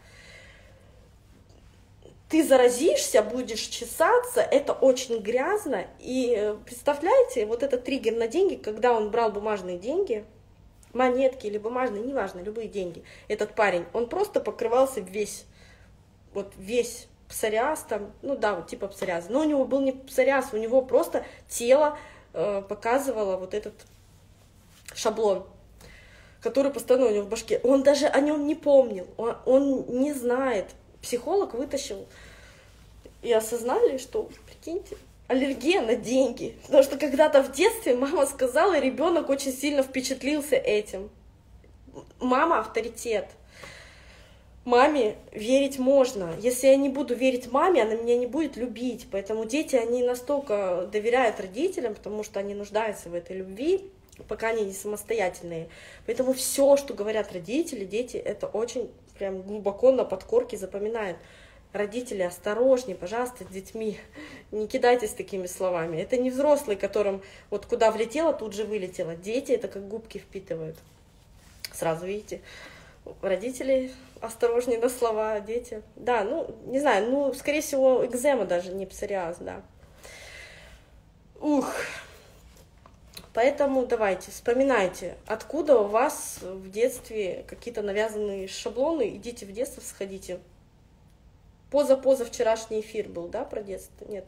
Ты 2.29 2.45
заразишься, 2.45 3.21
будешь 3.23 3.63
чесаться, 3.63 4.41
это 4.41 4.75
очень 4.75 5.19
грязно. 5.19 5.87
И 5.99 6.33
э, 6.39 6.55
представляете, 6.65 7.47
вот 7.47 7.65
этот 7.65 7.83
триггер 7.83 8.15
на 8.15 8.29
деньги, 8.29 8.55
когда 8.55 8.93
он 8.93 9.11
брал 9.11 9.33
бумажные 9.33 9.79
деньги, 9.79 10.25
монетки 10.93 11.49
или 11.49 11.59
бумажные, 11.59 12.05
неважно, 12.05 12.43
любые 12.43 12.69
деньги, 12.69 13.03
этот 13.27 13.57
парень, 13.57 13.87
он 13.93 14.09
просто 14.09 14.39
покрывался 14.39 15.01
весь, 15.01 15.47
вот 16.33 16.53
весь 16.57 17.09
псориаз 17.29 17.85
там, 17.89 18.13
ну 18.23 18.37
да, 18.37 18.55
вот 18.55 18.69
типа 18.69 18.89
псориаза, 18.89 19.31
но 19.31 19.41
у 19.41 19.45
него 19.45 19.65
был 19.65 19.81
не 19.81 19.93
псориаз, 19.93 20.53
у 20.53 20.57
него 20.57 20.83
просто 20.83 21.25
тело 21.49 21.99
э, 22.33 22.63
показывало 22.69 23.37
вот 23.37 23.55
этот 23.55 23.75
шаблон, 24.95 25.47
который 26.41 26.71
постоянно 26.71 27.07
у 27.07 27.11
него 27.11 27.25
в 27.25 27.29
башке. 27.29 27.61
Он 27.65 27.83
даже 27.83 28.07
о 28.07 28.21
нем 28.21 28.47
не 28.47 28.55
помнил, 28.55 29.07
он, 29.17 29.37
он 29.45 30.01
не 30.01 30.13
знает. 30.13 30.67
Психолог 31.03 31.55
вытащил 31.55 32.07
и 33.23 33.33
осознали, 33.33 33.99
что, 33.99 34.29
прикиньте, 34.47 34.97
аллергия 35.29 35.83
на 35.83 35.97
деньги. 35.97 36.57
Потому 36.63 36.83
что 36.83 36.97
когда-то 36.97 37.43
в 37.43 37.53
детстве 37.53 37.97
мама 37.97 38.27
сказала, 38.27 38.77
и 38.77 38.81
ребенок 38.81 39.29
очень 39.29 39.53
сильно 39.53 39.83
впечатлился 39.83 40.57
этим. 40.57 41.11
Мама 42.21 42.61
авторитет. 42.61 43.29
Маме 44.67 45.15
верить 45.31 45.79
можно. 45.79 46.35
Если 46.41 46.67
я 46.67 46.75
не 46.75 46.89
буду 46.89 47.15
верить 47.15 47.53
маме, 47.53 47.83
она 47.83 47.95
меня 47.95 48.19
не 48.19 48.27
будет 48.27 48.57
любить. 48.57 49.07
Поэтому 49.13 49.45
дети, 49.45 49.77
они 49.77 50.03
настолько 50.03 50.89
доверяют 50.91 51.39
родителям, 51.39 51.95
потому 51.95 52.25
что 52.25 52.41
они 52.41 52.53
нуждаются 52.53 53.09
в 53.09 53.15
этой 53.15 53.37
любви, 53.37 53.89
пока 54.27 54.49
они 54.49 54.65
не 54.65 54.73
самостоятельные. 54.73 55.69
Поэтому 56.05 56.33
все, 56.33 56.77
что 56.77 56.95
говорят 56.95 57.33
родители, 57.33 57.85
дети, 57.85 58.17
это 58.17 58.49
очень 58.49 58.91
прям 59.17 59.43
глубоко 59.43 59.93
на 59.93 60.05
подкорке 60.05 60.57
запоминают. 60.57 61.17
Родители, 61.73 62.23
осторожнее, 62.23 62.97
пожалуйста, 62.97 63.45
с 63.45 63.47
детьми. 63.47 63.99
Не 64.51 64.67
кидайтесь 64.67 65.11
такими 65.11 65.47
словами. 65.47 65.99
Это 65.99 66.17
не 66.17 66.31
взрослый, 66.31 66.75
которым 66.75 67.23
вот 67.51 67.67
куда 67.67 67.93
влетело, 67.93 68.33
тут 68.33 68.53
же 68.53 68.65
вылетело. 68.65 69.15
Дети 69.15 69.53
это 69.53 69.69
как 69.69 69.87
губки 69.87 70.19
впитывают. 70.19 70.77
Сразу 71.73 72.05
видите. 72.05 72.41
Родители 73.23 73.93
осторожнее 74.27 74.79
на 74.79 74.89
слова, 74.89 75.41
дети. 75.41 75.83
Да, 75.97 76.25
ну, 76.25 76.55
не 76.67 76.81
знаю, 76.81 77.11
ну, 77.11 77.35
скорее 77.35 77.61
всего, 77.61 78.05
экзема 78.05 78.45
даже, 78.45 78.73
не 78.73 78.87
псориаз, 78.87 79.39
да. 79.41 79.63
Ух, 81.41 81.73
Поэтому 83.37 83.85
давайте, 83.85 84.31
вспоминайте, 84.31 85.19
откуда 85.27 85.79
у 85.79 85.89
вас 85.89 86.39
в 86.41 86.71
детстве 86.71 87.45
какие-то 87.47 87.83
навязанные 87.83 88.49
шаблоны. 88.49 89.11
Идите 89.11 89.45
в 89.45 89.53
детство, 89.53 89.83
сходите. 89.83 90.41
Поза-поза 91.71 92.25
вчерашний 92.25 92.81
эфир 92.81 93.11
был, 93.11 93.29
да, 93.29 93.45
про 93.45 93.61
детство? 93.61 94.07
Нет. 94.07 94.25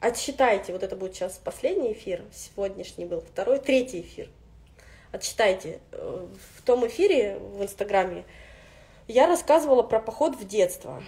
Отсчитайте, 0.00 0.72
вот 0.72 0.82
это 0.82 0.96
будет 0.96 1.14
сейчас 1.14 1.38
последний 1.44 1.92
эфир, 1.92 2.24
сегодняшний 2.32 3.04
был 3.04 3.20
второй, 3.20 3.58
третий 3.58 4.00
эфир. 4.00 4.30
Отсчитайте. 5.14 5.78
В 5.92 6.62
том 6.64 6.84
эфире 6.88 7.38
в 7.38 7.62
Инстаграме 7.62 8.24
я 9.06 9.28
рассказывала 9.28 9.84
про 9.84 10.00
поход 10.00 10.34
в 10.34 10.44
детство. 10.44 11.04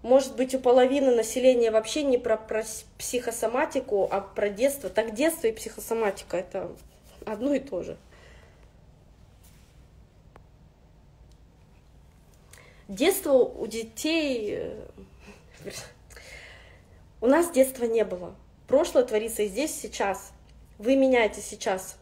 Может 0.00 0.34
быть, 0.34 0.54
у 0.54 0.60
половины 0.60 1.14
населения 1.14 1.70
вообще 1.70 2.04
не 2.04 2.16
про, 2.16 2.38
про 2.38 2.64
психосоматику, 2.96 4.08
а 4.10 4.22
про 4.22 4.48
детство. 4.48 4.88
Так 4.88 5.12
детство 5.12 5.48
и 5.48 5.52
психосоматика— 5.52 6.36
это 6.38 6.74
одно 7.26 7.52
и 7.52 7.60
то 7.60 7.82
же. 7.82 7.98
Детство 12.88 13.34
у 13.34 13.66
детей... 13.66 14.72
У 17.20 17.26
нас 17.26 17.50
детства 17.50 17.84
не 17.84 18.04
было. 18.04 18.34
Прошлое 18.68 19.04
творится 19.04 19.44
здесь, 19.46 19.74
сейчас. 19.74 20.32
Вы 20.78 20.94
меняете 20.94 21.40
сейчас 21.40 21.96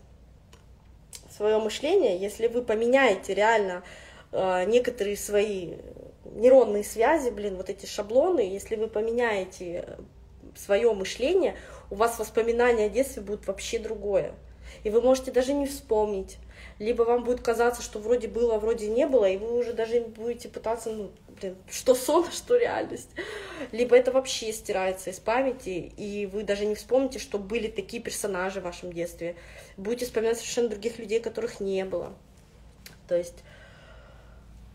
свое 1.35 1.59
мышление, 1.59 2.19
если 2.19 2.49
вы 2.49 2.63
поменяете 2.63 3.35
реально 3.35 3.83
э, 4.33 4.65
некоторые 4.67 5.17
свои 5.17 5.75
нейронные 6.25 6.85
связи, 6.85 7.31
блин, 7.31 7.57
вот 7.57 7.71
эти 7.71 7.87
шаблоны, 7.87 8.41
если 8.41 8.77
вы 8.77 8.89
поменяете 8.89 9.85
э, 9.87 9.97
свое 10.57 10.93
мышление, 10.93 11.57
у 11.91 11.95
вас 11.95 12.19
воспоминания 12.19 12.87
о 12.87 12.89
детстве 12.89 13.23
будут 13.23 13.47
вообще 13.47 13.79
другое. 13.79 14.35
И 14.85 14.91
вы 14.91 15.01
можете 15.01 15.31
даже 15.31 15.53
не 15.53 15.67
вспомнить. 15.67 16.39
Либо 16.79 17.03
вам 17.03 17.25
будет 17.25 17.41
казаться, 17.41 17.83
что 17.83 17.99
вроде 17.99 18.29
было, 18.29 18.57
а 18.57 18.59
вроде 18.59 18.89
не 18.89 19.07
было, 19.07 19.25
и 19.25 19.39
вы 19.39 19.59
уже 19.59 19.73
даже 19.73 20.01
будете 20.01 20.49
пытаться, 20.49 20.91
ну, 20.91 21.11
блин, 21.41 21.57
что 21.71 21.95
сон, 21.95 22.31
что 22.31 22.57
реальность. 22.57 23.09
Либо 23.73 23.97
это 23.97 24.13
вообще 24.13 24.53
стирается 24.53 25.09
из 25.11 25.19
памяти, 25.19 25.93
и 25.97 26.27
вы 26.27 26.43
даже 26.43 26.67
не 26.67 26.75
вспомните, 26.75 27.19
что 27.19 27.39
были 27.39 27.69
такие 27.69 28.03
персонажи 28.03 28.61
в 28.61 28.65
вашем 28.65 28.93
детстве. 28.93 29.37
Будете 29.79 30.05
вспоминать 30.05 30.37
совершенно 30.37 30.69
других 30.69 30.99
людей, 30.99 31.21
которых 31.21 31.61
не 31.61 31.83
было. 31.85 32.13
То 33.09 33.17
есть 33.17 33.43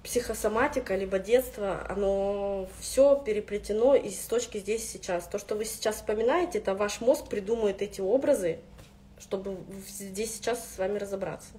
психосоматика, 0.03 0.95
либо 0.95 1.19
детство, 1.19 1.85
оно 1.87 2.67
все 2.79 3.21
переплетено 3.23 3.93
из 3.93 4.17
точки 4.25 4.57
здесь 4.57 4.89
сейчас. 4.89 5.27
То, 5.27 5.37
что 5.37 5.53
вы 5.53 5.65
сейчас 5.65 5.97
вспоминаете, 5.97 6.57
это 6.57 6.73
ваш 6.73 7.01
мозг 7.01 7.27
придумает 7.27 7.83
эти 7.83 8.01
образы, 8.01 8.59
чтобы 9.19 9.57
здесь 9.87 10.33
сейчас 10.33 10.67
с 10.73 10.79
вами 10.79 10.97
разобраться. 10.97 11.51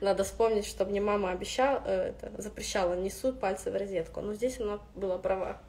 Надо 0.00 0.24
вспомнить, 0.24 0.66
что 0.66 0.84
мне 0.84 1.00
мама 1.00 1.30
обещала, 1.30 1.82
э, 1.84 2.10
это, 2.10 2.40
запрещала, 2.40 2.94
не 2.94 3.10
суй 3.10 3.32
пальцы 3.32 3.70
в 3.70 3.76
розетку. 3.76 4.20
Но 4.20 4.34
здесь 4.34 4.60
она 4.60 4.78
была 4.94 5.18
права. 5.18 5.60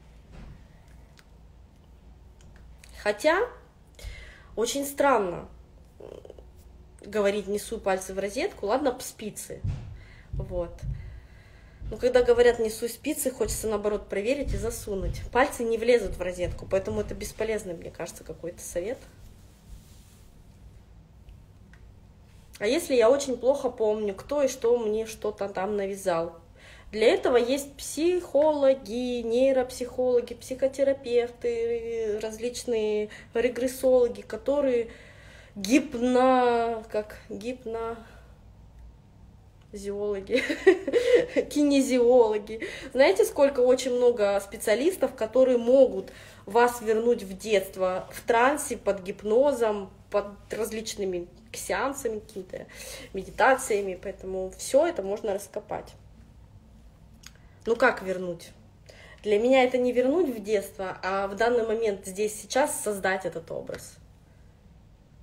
Хотя, 3.02 3.48
очень 4.56 4.84
странно, 4.84 5.48
говорить 7.00 7.46
«не 7.46 7.58
суй 7.58 7.80
пальцы 7.80 8.12
в 8.12 8.18
розетку», 8.18 8.66
ладно, 8.66 8.96
спицы, 9.00 9.60
вот. 10.32 10.72
Но 11.90 11.96
когда 11.96 12.22
говорят 12.22 12.58
«не 12.58 12.70
суй 12.70 12.88
спицы», 12.88 13.30
хочется, 13.30 13.68
наоборот, 13.68 14.08
проверить 14.08 14.52
и 14.52 14.58
засунуть. 14.58 15.22
Пальцы 15.32 15.64
не 15.64 15.78
влезут 15.78 16.16
в 16.16 16.20
розетку, 16.20 16.66
поэтому 16.70 17.00
это 17.00 17.14
бесполезный, 17.14 17.74
мне 17.74 17.90
кажется, 17.90 18.24
какой-то 18.24 18.60
совет. 18.60 18.98
А 22.58 22.66
если 22.66 22.94
я 22.94 23.08
очень 23.08 23.36
плохо 23.36 23.70
помню, 23.70 24.14
кто 24.14 24.42
и 24.42 24.48
что 24.48 24.76
мне 24.78 25.06
что-то 25.06 25.48
там 25.48 25.76
навязал? 25.76 26.34
Для 26.90 27.06
этого 27.08 27.36
есть 27.36 27.74
психологи, 27.76 29.20
нейропсихологи, 29.20 30.34
психотерапевты, 30.34 32.18
различные 32.20 33.10
регрессологи, 33.34 34.22
которые 34.22 34.88
гипно... 35.54 36.82
как 36.90 37.18
гипно... 37.28 37.98
зиологи, 39.72 40.42
кинезиологи. 41.50 42.66
Знаете, 42.94 43.26
сколько 43.26 43.60
очень 43.60 43.94
много 43.94 44.40
специалистов, 44.40 45.14
которые 45.14 45.58
могут 45.58 46.10
вас 46.46 46.80
вернуть 46.80 47.22
в 47.22 47.36
детство 47.36 48.08
в 48.10 48.26
трансе, 48.26 48.78
под 48.78 49.02
гипнозом, 49.02 49.90
под 50.10 50.28
различными 50.50 51.28
сеансами, 51.56 52.20
какими-то 52.20 52.66
медитациями, 53.12 53.98
поэтому 54.00 54.50
все 54.56 54.86
это 54.86 55.02
можно 55.02 55.34
раскопать. 55.34 55.92
Ну 57.66 57.76
как 57.76 58.02
вернуть? 58.02 58.50
Для 59.22 59.38
меня 59.38 59.64
это 59.64 59.78
не 59.78 59.92
вернуть 59.92 60.34
в 60.34 60.42
детство, 60.42 60.98
а 61.02 61.26
в 61.26 61.36
данный 61.36 61.66
момент 61.66 62.06
здесь 62.06 62.40
сейчас 62.40 62.80
создать 62.80 63.26
этот 63.26 63.50
образ. 63.50 63.96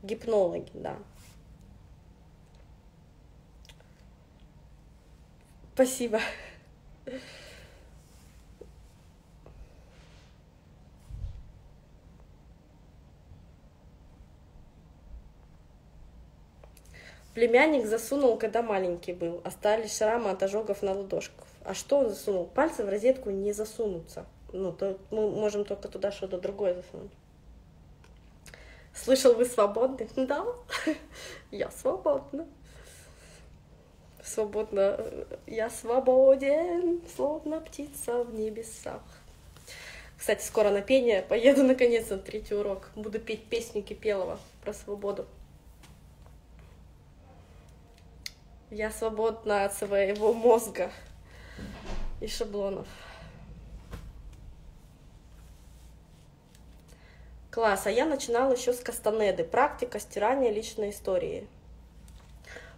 Гипнологи, 0.04 0.70
да. 0.74 0.98
Спасибо. 5.74 6.22
Племянник 17.36 17.86
засунул, 17.86 18.38
когда 18.38 18.62
маленький 18.62 19.12
был. 19.12 19.42
Остались 19.44 19.98
шрамы 19.98 20.30
от 20.30 20.42
ожогов 20.42 20.82
на 20.82 20.94
ладошках. 20.94 21.46
А 21.66 21.74
что 21.74 21.98
он 21.98 22.10
засунул? 22.10 22.46
Пальцы 22.46 22.86
в 22.86 22.90
розетку 22.90 23.30
не 23.30 23.52
засунутся. 23.52 24.26
Ну, 24.54 24.72
то 24.72 24.98
мы 25.12 25.30
можем 25.30 25.66
только 25.66 25.90
туда 25.90 26.14
что-то 26.14 26.40
другое 26.40 26.76
засунуть. 26.76 27.12
Слышал, 28.94 29.34
вы 29.34 29.44
свободны? 29.44 30.08
Да, 30.16 30.46
я 31.52 31.70
свободна. 31.72 32.48
Свободно, 34.24 34.98
я 35.46 35.70
свободен, 35.70 37.02
словно 37.18 37.60
птица 37.60 38.24
в 38.24 38.34
небесах. 38.34 39.02
Кстати, 40.18 40.42
скоро 40.42 40.70
на 40.70 40.82
пение 40.82 41.22
поеду 41.22 41.64
наконец 41.66 42.10
на 42.10 42.18
третий 42.18 42.56
урок. 42.56 42.90
Буду 42.96 43.20
петь 43.20 43.44
песню 43.44 43.84
Кипелова 43.84 44.40
про 44.64 44.74
свободу. 44.74 45.26
Я 48.76 48.92
свободна 48.92 49.64
от 49.64 49.74
своего 49.74 50.34
мозга 50.34 50.92
и 52.20 52.28
шаблонов. 52.28 52.86
Класс. 57.50 57.88
А 57.88 57.90
я 57.90 58.06
начинала 58.06 58.52
еще 58.52 58.74
с 58.74 58.82
Кастанеды. 58.82 59.46
Практика 59.46 59.98
стирания 59.98 60.52
личной 60.52 60.90
истории. 60.90 61.48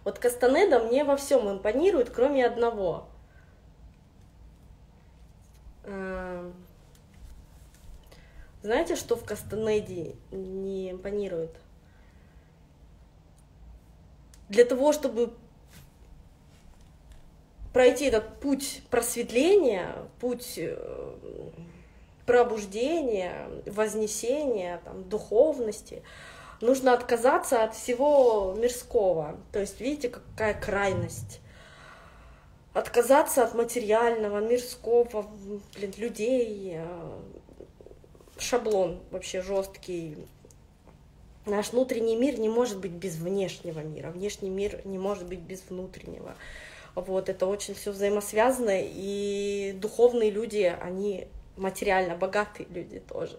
Вот 0.04 0.20
Кастанеда 0.20 0.78
мне 0.78 1.02
во 1.02 1.16
всем 1.16 1.50
импонирует, 1.50 2.10
кроме 2.10 2.46
одного. 2.46 3.08
Эм, 5.82 6.54
знаете, 8.62 8.94
что 8.94 9.16
в 9.16 9.24
Кастанеде 9.24 10.14
не 10.30 10.92
импонирует? 10.92 11.56
Для 14.48 14.64
того, 14.64 14.92
чтобы 14.92 15.34
пройти 17.72 18.06
этот 18.06 18.40
путь 18.40 18.82
просветления, 18.90 19.94
путь 20.20 20.54
э, 20.56 20.76
пробуждения, 22.26 23.48
вознесения, 23.66 24.80
там, 24.84 25.08
духовности, 25.08 26.02
нужно 26.60 26.92
отказаться 26.92 27.64
от 27.64 27.74
всего 27.74 28.54
мирского. 28.56 29.38
То 29.52 29.60
есть, 29.60 29.80
видите, 29.80 30.08
какая 30.08 30.54
крайность. 30.54 31.40
Отказаться 32.74 33.44
от 33.44 33.54
материального, 33.54 34.40
мирского, 34.40 35.26
блин, 35.74 35.92
людей, 35.96 36.74
э, 36.76 37.18
шаблон 38.38 39.00
вообще 39.10 39.42
жесткий. 39.42 40.16
Наш 41.46 41.72
внутренний 41.72 42.14
мир 42.14 42.38
не 42.38 42.48
может 42.48 42.78
быть 42.78 42.92
без 42.92 43.16
внешнего 43.16 43.80
мира, 43.80 44.10
внешний 44.10 44.50
мир 44.50 44.82
не 44.84 44.98
может 44.98 45.26
быть 45.26 45.40
без 45.40 45.62
внутреннего. 45.68 46.34
Вот, 47.00 47.28
это 47.28 47.46
очень 47.46 47.74
все 47.74 47.92
взаимосвязано, 47.92 48.72
и 48.74 49.72
духовные 49.80 50.30
люди, 50.30 50.76
они 50.80 51.28
материально 51.56 52.16
богатые 52.16 52.66
люди 52.70 52.98
тоже, 52.98 53.38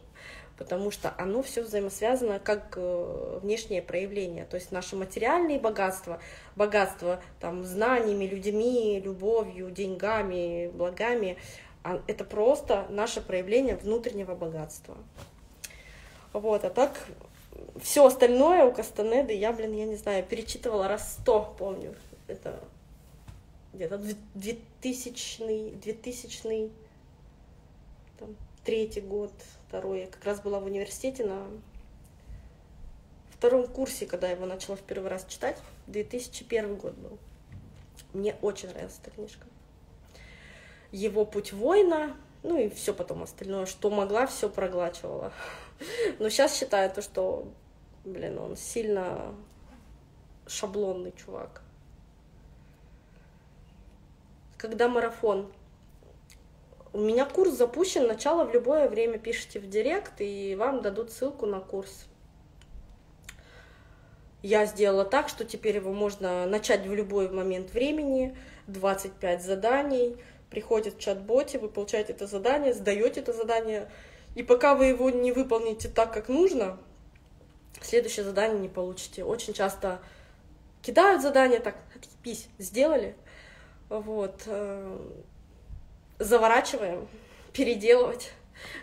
потому 0.57 0.91
что 0.91 1.13
оно 1.17 1.43
все 1.43 1.61
взаимосвязано 1.61 2.39
как 2.39 2.75
э, 2.77 3.39
внешнее 3.41 3.81
проявление, 3.81 4.45
то 4.45 4.55
есть 4.55 4.71
наши 4.71 4.95
материальные 4.95 5.59
богатства, 5.59 6.21
богатство 6.55 7.21
там 7.41 7.65
знаниями, 7.65 8.23
людьми, 8.25 9.01
любовью, 9.03 9.71
деньгами, 9.71 10.71
благами, 10.73 11.37
а 11.83 12.01
это 12.07 12.23
просто 12.23 12.85
наше 12.89 13.19
проявление 13.19 13.75
внутреннего 13.75 14.35
богатства. 14.35 14.95
Вот, 16.31 16.63
а 16.63 16.69
так 16.69 16.93
все 17.81 18.05
остальное 18.05 18.63
у 18.63 18.71
Кастанеды 18.71 19.33
я, 19.33 19.51
блин, 19.51 19.73
я 19.73 19.85
не 19.85 19.97
знаю, 19.97 20.23
перечитывала 20.23 20.87
раз 20.87 21.17
сто, 21.19 21.53
помню. 21.57 21.93
Это 22.27 22.59
где-то 23.79 23.97
2000 24.35 25.75
2000 25.81 26.71
там, 28.19 28.35
третий 28.65 28.99
год, 28.99 29.31
второй. 29.67 30.01
Я 30.01 30.07
как 30.07 30.25
раз 30.25 30.41
была 30.41 30.59
в 30.59 30.65
университете 30.65 31.25
на 31.25 31.47
втором 33.31 33.67
курсе, 33.67 34.05
когда 34.05 34.27
я 34.27 34.33
его 34.33 34.45
начала 34.45 34.75
в 34.75 34.81
первый 34.81 35.09
раз 35.09 35.25
читать. 35.29 35.57
2001 35.87 36.75
год 36.75 36.93
был. 36.95 37.17
Мне 38.11 38.35
очень 38.41 38.67
нравилась 38.67 38.99
эта 39.01 39.11
книжка. 39.11 39.45
Его 40.91 41.23
путь 41.23 41.53
воина, 41.53 42.17
ну 42.43 42.59
и 42.59 42.67
все 42.69 42.93
потом 42.93 43.23
остальное, 43.23 43.65
что 43.65 43.89
могла, 43.89 44.27
все 44.27 44.49
проглачивала. 44.49 45.31
Но 46.19 46.27
сейчас 46.27 46.57
считаю 46.59 46.91
то, 46.91 47.01
что, 47.01 47.47
блин, 48.03 48.39
он 48.39 48.57
сильно 48.57 49.33
шаблонный 50.47 51.13
чувак. 51.13 51.61
Когда 54.59 54.89
марафон 54.89 55.49
у 56.91 56.99
меня 56.99 57.23
курс 57.25 57.53
запущен, 57.53 58.05
начало 58.07 58.43
в 58.43 58.53
любое 58.53 58.89
время 58.89 59.17
пишите 59.17 59.57
в 59.57 59.69
директ, 59.69 60.19
и 60.19 60.53
вам 60.59 60.81
дадут 60.81 61.13
ссылку 61.13 61.45
на 61.45 61.61
курс. 61.61 62.07
Я 64.43 64.65
сделала 64.65 65.05
так, 65.05 65.29
что 65.29 65.45
теперь 65.45 65.77
его 65.77 65.93
можно 65.93 66.45
начать 66.45 66.85
в 66.85 66.93
любой 66.93 67.29
момент 67.29 67.71
времени, 67.71 68.37
25 68.67 69.41
заданий, 69.41 70.17
приходит 70.49 70.95
в 70.95 70.99
чат-боте, 70.99 71.57
вы 71.57 71.69
получаете 71.69 72.11
это 72.11 72.27
задание, 72.27 72.73
сдаете 72.73 73.21
это 73.21 73.31
задание, 73.31 73.89
и 74.35 74.43
пока 74.43 74.75
вы 74.75 74.87
его 74.87 75.09
не 75.09 75.31
выполните 75.31 75.87
так, 75.87 76.13
как 76.13 76.27
нужно, 76.27 76.77
следующее 77.81 78.25
задание 78.25 78.59
не 78.59 78.69
получите. 78.69 79.23
Очень 79.23 79.53
часто 79.53 80.01
кидают 80.81 81.21
задание, 81.21 81.61
так, 81.61 81.77
отъебись, 81.95 82.49
сделали. 82.57 83.15
Вот. 83.89 84.43
Э, 84.45 84.97
заворачиваем, 86.19 87.07
переделывать. 87.53 88.31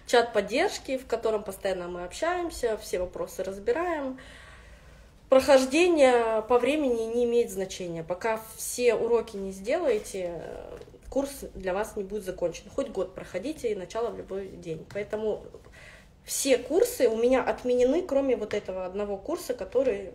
Чат 0.06 0.32
поддержки, 0.32 0.96
в 0.96 1.06
котором 1.06 1.44
постоянно 1.44 1.88
мы 1.88 2.04
общаемся, 2.04 2.76
все 2.78 2.98
вопросы 2.98 3.44
разбираем. 3.44 4.18
Прохождение 5.28 6.42
по 6.42 6.58
времени 6.58 7.02
не 7.14 7.24
имеет 7.24 7.50
значения. 7.50 8.02
Пока 8.02 8.40
все 8.56 8.94
уроки 8.94 9.36
не 9.36 9.52
сделаете, 9.52 10.40
курс 11.10 11.44
для 11.54 11.74
вас 11.74 11.96
не 11.96 12.04
будет 12.04 12.24
закончен. 12.24 12.70
Хоть 12.74 12.88
год 12.88 13.14
проходите 13.14 13.70
и 13.70 13.74
начало 13.74 14.10
в 14.10 14.16
любой 14.16 14.48
день. 14.48 14.86
Поэтому 14.92 15.44
все 16.24 16.58
курсы 16.58 17.08
у 17.08 17.16
меня 17.16 17.42
отменены, 17.42 18.02
кроме 18.02 18.36
вот 18.36 18.54
этого 18.54 18.86
одного 18.86 19.16
курса, 19.16 19.52
который 19.52 20.10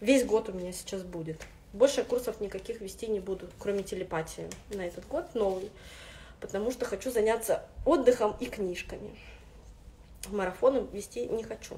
весь 0.00 0.24
год 0.24 0.48
у 0.48 0.52
меня 0.52 0.72
сейчас 0.72 1.02
будет. 1.02 1.40
Больше 1.74 2.04
курсов 2.04 2.40
никаких 2.40 2.80
вести 2.80 3.08
не 3.08 3.18
буду, 3.18 3.50
кроме 3.58 3.82
телепатии 3.82 4.48
на 4.70 4.82
этот 4.82 5.08
год 5.08 5.34
новый, 5.34 5.72
потому 6.40 6.70
что 6.70 6.84
хочу 6.84 7.10
заняться 7.10 7.66
отдыхом 7.84 8.36
и 8.38 8.46
книжками. 8.46 9.10
Марафоны 10.28 10.86
вести 10.92 11.26
не 11.26 11.42
хочу. 11.42 11.76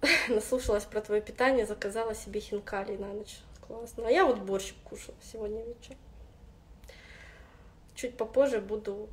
Наслушалась 0.28 0.84
про 0.84 1.00
твое 1.00 1.20
питание, 1.20 1.66
заказала 1.66 2.14
себе 2.14 2.38
хинкали 2.38 2.96
на 2.96 3.08
ночь. 3.08 3.40
Классно. 3.66 4.06
А 4.06 4.10
я 4.10 4.24
вот 4.24 4.38
борщ 4.38 4.74
кушала 4.84 5.16
сегодня 5.32 5.64
вечером. 5.64 5.98
Чуть 7.96 8.16
попозже 8.16 8.60
буду... 8.60 9.08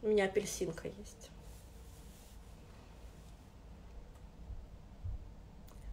У 0.00 0.06
меня 0.06 0.26
апельсинка 0.26 0.86
есть. 0.86 1.30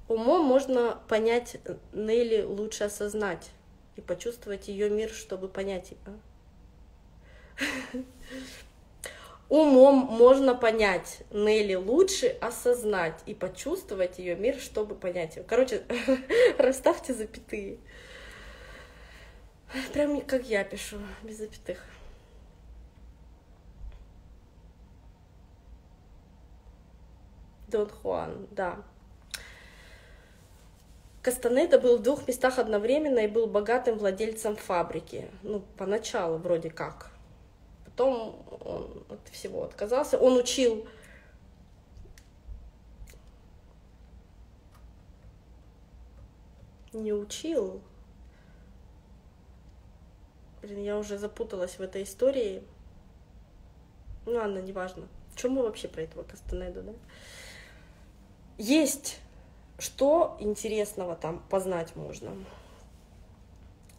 Умом 0.08 0.46
можно 0.46 1.02
понять 1.08 1.58
Нелли 1.94 2.42
лучше 2.44 2.86
осознать 2.86 3.50
и 3.96 4.02
почувствовать 4.02 4.68
ее 4.68 4.90
мир, 4.90 5.10
чтобы 5.10 5.48
понять 5.48 5.92
его. 5.92 6.18
Умом 9.50 9.96
можно 9.96 10.56
понять 10.56 11.22
Нелли 11.32 11.76
лучше 11.76 12.28
осознать 12.28 13.22
и 13.26 13.34
почувствовать 13.34 14.18
ее 14.20 14.36
мир, 14.36 14.60
чтобы 14.60 14.96
понять 14.96 15.36
его. 15.36 15.46
Короче, 15.48 15.84
расставьте 16.58 17.14
запятые. 17.14 17.78
Прям 19.94 20.22
как 20.22 20.46
я 20.46 20.64
пишу, 20.64 20.98
без 21.24 21.38
запятых. 21.38 21.84
Дон 27.68 27.90
Хуан, 27.90 28.48
да. 28.52 28.84
Кастанеда 31.24 31.80
был 31.80 31.98
в 31.98 32.04
двух 32.04 32.28
местах 32.28 32.60
одновременно 32.60 33.20
и 33.20 33.28
был 33.28 33.48
богатым 33.48 33.98
владельцем 33.98 34.56
фабрики. 34.56 35.32
Ну, 35.42 35.64
поначалу 35.78 36.38
вроде 36.38 36.70
как. 36.70 37.12
Потом 37.86 38.46
он 38.62 39.04
от 39.10 39.28
всего 39.30 39.64
отказался. 39.64 40.20
Он 40.20 40.38
учил 40.38 40.86
не 46.94 47.14
учил. 47.14 47.82
Блин, 50.62 50.82
я 50.84 50.98
уже 50.98 51.18
запуталась 51.18 51.78
в 51.78 51.82
этой 51.82 52.04
истории. 52.04 52.64
Ну 54.26 54.34
ладно, 54.34 54.60
неважно. 54.60 55.08
Чем 55.36 55.54
мы 55.54 55.64
вообще 55.64 55.88
про 55.88 56.02
этого 56.02 56.24
Кастанеду, 56.24 56.84
да? 56.84 56.94
Есть 58.58 59.20
что 59.84 60.38
интересного 60.40 61.14
там 61.14 61.44
познать 61.50 61.94
можно? 61.98 62.32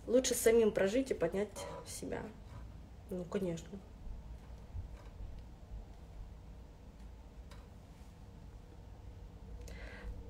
Лучше 0.07 0.33
самим 0.33 0.73
прожить 0.73 1.11
и 1.11 1.14
поднять 1.14 1.51
себя. 1.87 2.23
Ну, 3.11 3.23
конечно. 3.25 3.68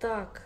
Так. 0.01 0.43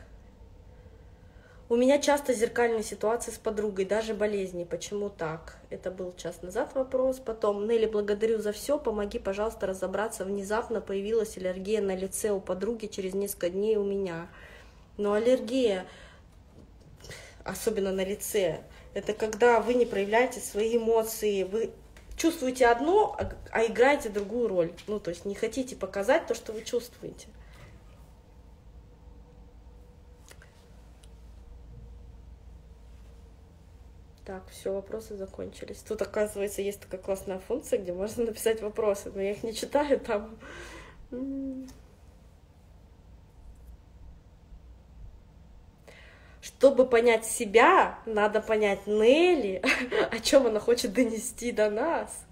У 1.70 1.76
меня 1.76 1.98
часто 1.98 2.34
зеркальные 2.34 2.82
ситуации 2.82 3.30
с 3.30 3.38
подругой, 3.38 3.86
даже 3.86 4.12
болезни. 4.12 4.64
Почему 4.64 5.08
так? 5.08 5.56
Это 5.70 5.90
был 5.90 6.14
час 6.18 6.42
назад 6.42 6.74
вопрос. 6.74 7.18
Потом, 7.18 7.66
Нелли, 7.66 7.86
благодарю 7.86 8.40
за 8.40 8.52
все. 8.52 8.78
Помоги, 8.78 9.18
пожалуйста, 9.18 9.66
разобраться. 9.66 10.26
Внезапно 10.26 10.82
появилась 10.82 11.38
аллергия 11.38 11.80
на 11.80 11.96
лице 11.96 12.30
у 12.30 12.42
подруги 12.42 12.88
через 12.88 13.14
несколько 13.14 13.48
дней 13.48 13.78
у 13.78 13.84
меня. 13.84 14.28
Но 14.98 15.14
аллергия, 15.14 15.86
особенно 17.44 17.92
на 17.92 18.04
лице, 18.04 18.60
это 18.94 19.14
когда 19.14 19.60
вы 19.60 19.74
не 19.74 19.86
проявляете 19.86 20.40
свои 20.40 20.76
эмоции, 20.76 21.44
вы 21.44 21.70
чувствуете 22.16 22.66
одно, 22.66 23.16
а, 23.18 23.32
а 23.52 23.64
играете 23.64 24.08
другую 24.08 24.48
роль. 24.48 24.72
Ну, 24.86 25.00
то 25.00 25.10
есть 25.10 25.24
не 25.24 25.34
хотите 25.34 25.76
показать 25.76 26.26
то, 26.26 26.34
что 26.34 26.52
вы 26.52 26.62
чувствуете. 26.62 27.28
Так, 34.28 34.42
все, 34.50 34.74
вопросы 34.74 35.16
закончились. 35.16 35.78
Тут, 35.78 36.02
оказывается, 36.02 36.60
есть 36.60 36.80
такая 36.80 37.00
классная 37.00 37.38
функция, 37.38 37.78
где 37.78 37.94
можно 37.94 38.24
написать 38.26 38.60
вопросы, 38.60 39.10
но 39.14 39.22
я 39.22 39.30
их 39.30 39.42
не 39.42 39.54
читаю 39.54 39.98
там. 40.00 40.36
Чтобы 46.48 46.86
понять 46.86 47.26
себя, 47.26 47.98
надо 48.06 48.40
понять 48.40 48.86
Нелли, 48.86 49.62
о 50.10 50.18
чем 50.18 50.46
она 50.46 50.60
хочет 50.60 50.94
донести 50.94 51.52
до 51.52 51.68
нас. 51.68 52.24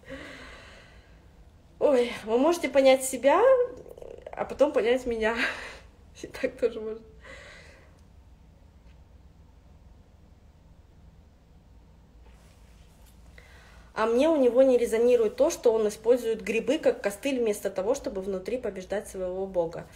Ой, 1.79 2.11
вы 2.24 2.38
можете 2.38 2.70
понять 2.70 3.05
себя, 3.05 3.42
а 4.33 4.44
потом 4.46 4.72
понять 4.72 5.05
меня. 5.05 5.37
И 6.22 6.26
так 6.29 6.57
тоже 6.57 6.81
можно. 6.81 7.02
а 13.98 14.05
мне 14.05 14.29
у 14.29 14.37
него 14.37 14.62
не 14.62 14.76
резонирует 14.76 15.37
то, 15.37 15.48
что 15.48 15.72
он 15.72 15.88
использует 15.88 16.42
грибы 16.42 16.79
как 16.79 17.00
костыль 17.00 17.40
вместо 17.40 17.70
того, 17.70 17.94
чтобы 17.94 18.20
внутри 18.20 18.59
побеждать 18.59 19.09
своего 19.09 19.46
бога. 19.46 19.87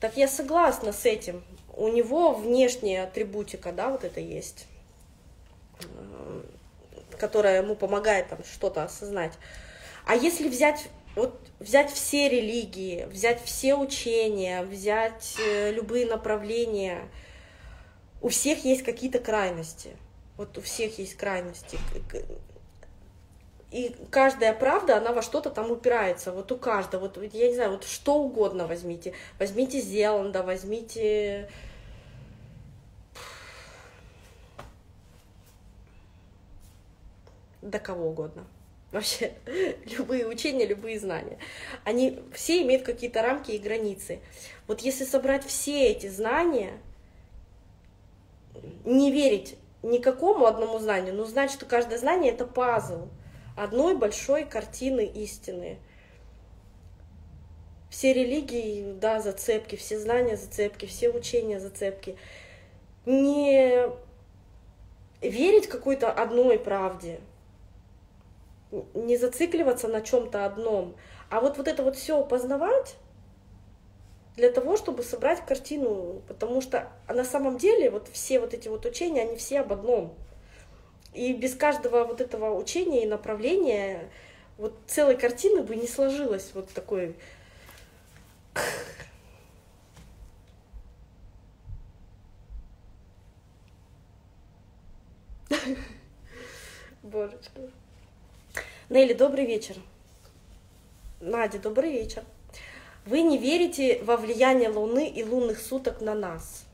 Так 0.00 0.16
я 0.16 0.26
согласна 0.26 0.92
с 0.92 1.04
этим. 1.04 1.44
У 1.76 1.88
него 1.88 2.32
внешняя 2.32 3.04
атрибутика, 3.04 3.70
да, 3.72 3.90
вот 3.90 4.04
это 4.04 4.20
есть, 4.20 4.66
э, 5.80 6.42
которая 7.18 7.62
ему 7.62 7.76
помогает 7.76 8.28
там 8.28 8.38
что-то 8.44 8.82
осознать. 8.82 9.34
А 10.06 10.14
если 10.14 10.48
взять 10.48 10.88
вот 11.14 11.38
взять 11.60 11.90
все 11.90 12.28
религии, 12.28 13.04
взять 13.06 13.42
все 13.42 13.74
учения, 13.74 14.62
взять 14.62 15.36
э, 15.38 15.72
любые 15.72 16.06
направления, 16.06 17.08
у 18.22 18.28
всех 18.28 18.64
есть 18.64 18.82
какие-то 18.82 19.18
крайности. 19.18 19.90
Вот 20.36 20.56
у 20.58 20.60
всех 20.60 20.98
есть 20.98 21.16
крайности 21.16 21.78
и 23.76 23.94
каждая 24.10 24.52
правда, 24.54 24.96
она 24.96 25.12
во 25.12 25.22
что-то 25.22 25.50
там 25.50 25.70
упирается, 25.70 26.32
вот 26.32 26.50
у 26.52 26.56
каждого, 26.56 27.02
вот 27.02 27.18
я 27.34 27.48
не 27.48 27.54
знаю, 27.54 27.72
вот 27.72 27.84
что 27.84 28.14
угодно 28.14 28.66
возьмите, 28.66 29.12
возьмите 29.38 29.80
Зеланда, 29.80 30.42
возьмите 30.42 31.50
да 37.66 37.78
кого 37.78 38.08
угодно. 38.08 38.46
Вообще, 38.92 39.32
любые 39.98 40.26
учения, 40.26 40.66
любые 40.66 40.98
знания. 40.98 41.38
Они 41.84 42.20
все 42.32 42.62
имеют 42.62 42.84
какие-то 42.84 43.22
рамки 43.22 43.50
и 43.50 43.58
границы. 43.58 44.20
Вот 44.66 44.80
если 44.80 45.04
собрать 45.04 45.44
все 45.44 45.88
эти 45.88 46.08
знания, 46.08 46.78
не 48.84 49.10
верить 49.10 49.56
никакому 49.82 50.46
одному 50.46 50.78
знанию, 50.78 51.14
но 51.14 51.24
знать, 51.24 51.50
что 51.50 51.66
каждое 51.66 51.98
знание— 51.98 52.32
это 52.34 52.46
пазл 52.46 53.08
одной 53.56 53.96
большой 53.96 54.44
картины 54.44 55.04
истины. 55.04 55.78
Все 57.90 58.12
религии, 58.12 58.92
да, 59.00 59.20
зацепки, 59.20 59.76
все 59.76 59.98
знания 59.98 60.36
зацепки, 60.36 60.86
все 60.86 61.10
учения 61.10 61.60
зацепки. 61.60 62.16
Не 63.06 63.86
верить 65.22 65.68
какой-то 65.68 66.12
одной 66.12 66.58
правде, 66.58 67.20
не 68.94 69.16
зацикливаться 69.16 69.88
на 69.88 70.00
чем-то 70.00 70.44
одном, 70.44 70.96
а 71.30 71.40
вот, 71.40 71.56
вот 71.56 71.68
это 71.68 71.82
вот 71.82 71.96
все 71.96 72.22
познавать 72.24 72.96
для 74.36 74.50
того, 74.50 74.76
чтобы 74.76 75.02
собрать 75.02 75.44
картину, 75.44 76.22
потому 76.28 76.60
что 76.60 76.88
на 77.08 77.24
самом 77.24 77.58
деле 77.58 77.90
вот 77.90 78.06
все 78.08 78.38
вот 78.38 78.54
эти 78.54 78.68
вот 78.68 78.84
учения, 78.84 79.22
они 79.22 79.36
все 79.36 79.60
об 79.60 79.72
одном. 79.72 80.14
И 81.14 81.32
без 81.32 81.54
каждого 81.54 82.04
вот 82.04 82.20
этого 82.20 82.54
учения 82.54 83.04
и 83.04 83.08
направления 83.08 84.10
вот 84.58 84.74
целой 84.86 85.16
картины 85.16 85.62
бы 85.62 85.76
не 85.76 85.88
сложилось 85.88 86.50
вот 86.54 86.68
такой... 86.70 87.16
Божечка. 97.02 97.70
Нелли, 98.88 99.14
добрый 99.14 99.44
вечер. 99.46 99.74
Надя, 101.20 101.58
добрый 101.58 101.90
вечер. 101.90 102.22
Вы 103.04 103.22
не 103.22 103.36
верите 103.36 104.00
во 104.04 104.16
влияние 104.16 104.68
Луны 104.68 105.08
и 105.08 105.24
лунных 105.24 105.58
суток 105.58 106.00
на 106.00 106.14
нас. 106.14 106.64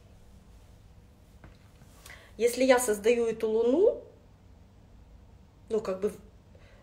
Если 2.37 2.65
я 2.65 2.79
создаю 2.79 3.25
эту 3.25 3.49
Луну, 3.49 4.03
ну, 5.71 5.81
как 5.81 6.01
бы 6.01 6.13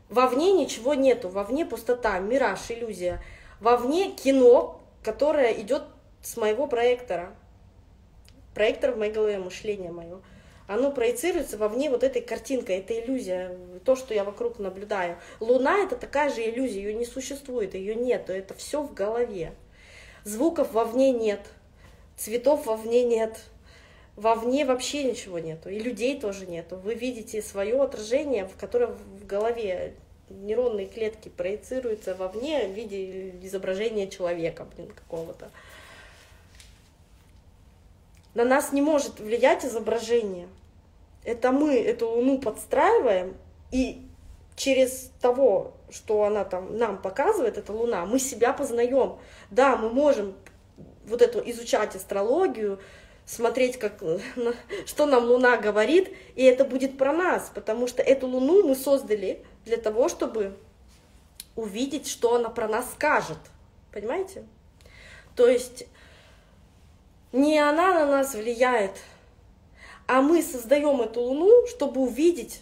вовне 0.10 0.52
ничего 0.52 0.96
нету, 0.96 1.30
вовне 1.30 1.64
пустота, 1.64 2.18
мираж, 2.18 2.62
иллюзия. 2.72 3.22
Вовне 3.60 4.12
кино, 4.16 4.82
которое 5.04 5.62
идет 5.62 5.84
с 6.24 6.38
моего 6.38 6.66
проектора. 6.66 7.36
Проектор 8.56 8.94
в 8.94 8.98
моей 8.98 9.14
голове, 9.14 9.38
мышление 9.38 9.92
мое. 9.92 10.22
Оно 10.70 10.92
проецируется 10.92 11.58
вовне 11.58 11.90
вот 11.90 12.04
этой 12.04 12.22
картинкой, 12.22 12.78
это 12.78 12.94
иллюзия, 12.94 13.58
то, 13.86 13.96
что 13.96 14.14
я 14.14 14.24
вокруг 14.24 14.60
наблюдаю. 14.60 15.18
Луна 15.40 15.80
это 15.80 15.96
такая 15.96 16.30
же 16.30 16.48
иллюзия, 16.48 16.82
ее 16.82 16.94
не 16.94 17.06
существует, 17.06 17.74
ее 17.74 17.96
нет, 17.96 18.30
это 18.30 18.54
все 18.54 18.84
в 18.84 18.94
голове. 18.94 19.56
Звуков 20.26 20.72
вовне 20.74 21.12
нет, 21.12 21.40
цветов 22.18 22.68
вовне 22.68 23.04
нет, 23.04 23.40
вовне 24.16 24.64
вообще 24.64 25.06
ничего 25.06 25.40
нету, 25.40 25.70
и 25.70 25.80
людей 25.80 26.20
тоже 26.20 26.46
нету. 26.46 26.76
Вы 26.76 26.94
видите 26.94 27.42
свое 27.42 27.82
отражение, 27.82 28.46
в 28.46 28.56
которое 28.56 28.90
в 28.90 29.26
голове 29.26 29.96
нейронные 30.30 30.86
клетки 30.86 31.30
проецируются 31.30 32.14
вовне 32.14 32.68
в 32.68 32.74
виде 32.74 33.32
изображения 33.42 34.08
человека, 34.08 34.68
блин, 34.76 34.90
какого-то. 34.90 35.50
На 38.36 38.46
нас 38.46 38.72
не 38.72 38.84
может 38.84 39.20
влиять 39.20 39.66
изображение. 39.66 40.48
Это 41.24 41.52
мы 41.52 41.76
эту 41.76 42.10
луну 42.10 42.40
подстраиваем, 42.40 43.36
и 43.72 44.08
через 44.56 45.12
того, 45.22 45.74
что 45.90 46.24
она 46.24 46.44
там 46.44 46.78
нам 46.78 47.02
показывает, 47.02 47.58
эта 47.58 47.72
луна, 47.72 48.06
мы 48.06 48.20
себя 48.20 48.54
познаем. 48.54 49.18
Да, 49.52 49.78
мы 49.78 49.90
можем 49.90 50.36
вот 51.06 51.22
эту 51.22 51.40
изучать 51.50 51.96
астрологию, 51.96 52.80
смотреть, 53.26 53.78
как, 53.78 54.02
что 54.86 55.06
нам 55.06 55.26
Луна 55.26 55.58
говорит, 55.58 56.12
и 56.36 56.44
это 56.44 56.66
будет 56.66 56.98
про 56.98 57.14
нас, 57.14 57.52
потому 57.54 57.88
что 57.88 58.02
эту 58.02 58.28
Луну 58.28 58.68
мы 58.68 58.76
создали 58.76 59.46
для 59.66 59.78
того, 59.78 60.10
чтобы 60.10 60.58
увидеть, 61.56 62.08
что 62.08 62.36
она 62.36 62.50
про 62.50 62.68
нас 62.68 62.92
скажет. 62.92 63.38
Понимаете? 63.92 64.46
То 65.36 65.48
есть 65.48 65.86
не 67.32 67.60
она 67.60 67.94
на 67.94 68.08
нас 68.08 68.34
влияет, 68.34 68.92
а 70.10 70.24
мы 70.24 70.42
создаем 70.42 71.02
эту 71.02 71.22
Луну, 71.22 71.68
чтобы 71.68 72.02
увидеть, 72.02 72.62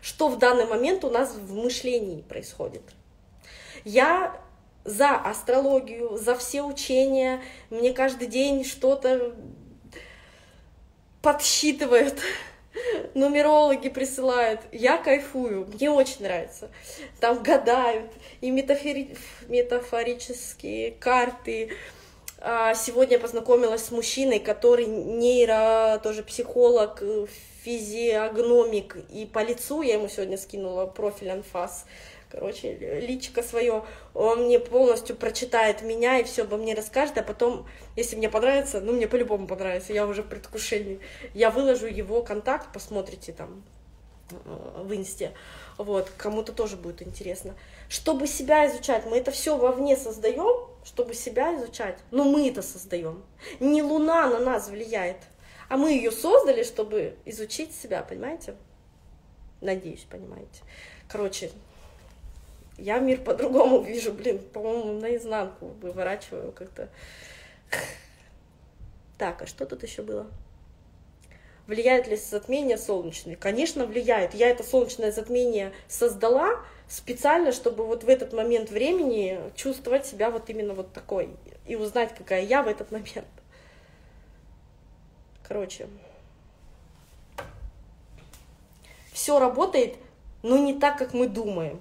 что 0.00 0.28
в 0.28 0.38
данный 0.38 0.64
момент 0.64 1.04
у 1.04 1.10
нас 1.10 1.34
в 1.34 1.54
мышлении 1.54 2.22
происходит. 2.22 2.80
Я 3.84 4.40
за 4.84 5.10
астрологию, 5.16 6.16
за 6.16 6.34
все 6.34 6.62
учения. 6.62 7.42
Мне 7.68 7.92
каждый 7.92 8.26
день 8.26 8.64
что-то 8.64 9.36
подсчитывают, 11.20 12.18
нумерологи 13.14 13.90
присылают. 13.90 14.62
Я 14.72 14.96
кайфую, 14.96 15.66
мне 15.74 15.90
очень 15.90 16.22
нравится. 16.22 16.70
Там 17.20 17.42
гадают, 17.42 18.10
и 18.40 18.50
метафори... 18.50 19.14
метафорические 19.48 20.92
карты. 20.92 21.76
А, 22.48 22.74
сегодня 22.74 23.18
познакомилась 23.18 23.86
с 23.86 23.90
мужчиной, 23.90 24.38
который 24.38 24.86
нейро, 24.86 25.98
тоже 26.00 26.22
психолог, 26.22 27.02
физиогномик, 27.64 28.98
и 29.10 29.26
по 29.26 29.42
лицу 29.42 29.82
я 29.82 29.94
ему 29.94 30.06
сегодня 30.06 30.38
скинула 30.38 30.86
профиль 30.86 31.30
анфас. 31.30 31.86
Короче, 32.30 33.00
личико 33.00 33.42
свое, 33.42 33.84
он 34.14 34.44
мне 34.44 34.60
полностью 34.60 35.16
прочитает 35.16 35.82
меня 35.82 36.20
и 36.20 36.22
все 36.22 36.42
обо 36.42 36.56
мне 36.56 36.74
расскажет, 36.74 37.18
а 37.18 37.24
потом, 37.24 37.66
если 37.96 38.14
мне 38.14 38.28
понравится, 38.28 38.80
ну, 38.80 38.92
мне 38.92 39.08
по-любому 39.08 39.48
понравится, 39.48 39.92
я 39.92 40.06
уже 40.06 40.22
в 40.22 40.28
предвкушении, 40.28 41.00
я 41.34 41.50
выложу 41.50 41.88
его 41.88 42.22
контакт, 42.22 42.72
посмотрите 42.72 43.32
там 43.32 43.64
э, 44.30 44.82
в 44.84 44.94
инсте, 44.94 45.32
вот, 45.78 46.10
кому-то 46.16 46.52
тоже 46.52 46.76
будет 46.76 47.02
интересно. 47.02 47.54
Чтобы 47.88 48.26
себя 48.26 48.66
изучать, 48.66 49.04
мы 49.06 49.18
это 49.18 49.30
все 49.30 49.56
вовне 49.56 49.96
создаем, 49.96 50.68
чтобы 50.84 51.14
себя 51.14 51.54
изучать, 51.56 51.98
но 52.10 52.24
мы 52.24 52.48
это 52.48 52.62
создаем. 52.62 53.22
Не 53.60 53.82
Луна 53.82 54.28
на 54.28 54.38
нас 54.38 54.68
влияет, 54.68 55.18
а 55.68 55.76
мы 55.76 55.92
ее 55.92 56.10
создали, 56.10 56.62
чтобы 56.62 57.16
изучить 57.24 57.74
себя, 57.74 58.02
понимаете? 58.02 58.54
Надеюсь, 59.60 60.06
понимаете. 60.08 60.62
Короче, 61.08 61.50
я 62.78 62.98
мир 62.98 63.20
по-другому 63.22 63.82
вижу, 63.82 64.12
блин, 64.12 64.38
по-моему, 64.52 65.00
наизнанку 65.00 65.66
выворачиваю 65.80 66.52
как-то. 66.52 66.88
Так, 69.18 69.42
а 69.42 69.46
что 69.46 69.66
тут 69.66 69.82
еще 69.82 70.02
было? 70.02 70.26
Влияет 71.66 72.06
ли 72.06 72.16
затмение 72.16 72.78
солнечное? 72.78 73.34
Конечно, 73.34 73.86
влияет. 73.86 74.34
Я 74.34 74.48
это 74.48 74.62
солнечное 74.62 75.10
затмение 75.10 75.72
создала 75.88 76.60
специально, 76.88 77.50
чтобы 77.50 77.84
вот 77.84 78.04
в 78.04 78.08
этот 78.08 78.32
момент 78.32 78.70
времени 78.70 79.40
чувствовать 79.56 80.06
себя 80.06 80.30
вот 80.30 80.48
именно 80.48 80.74
вот 80.74 80.92
такой 80.92 81.30
и 81.66 81.74
узнать, 81.74 82.14
какая 82.16 82.44
я 82.44 82.62
в 82.62 82.68
этот 82.68 82.92
момент. 82.92 83.26
Короче, 85.42 85.88
все 89.12 89.40
работает, 89.40 89.96
но 90.42 90.58
не 90.58 90.74
так, 90.78 90.98
как 90.98 91.14
мы 91.14 91.26
думаем. 91.26 91.80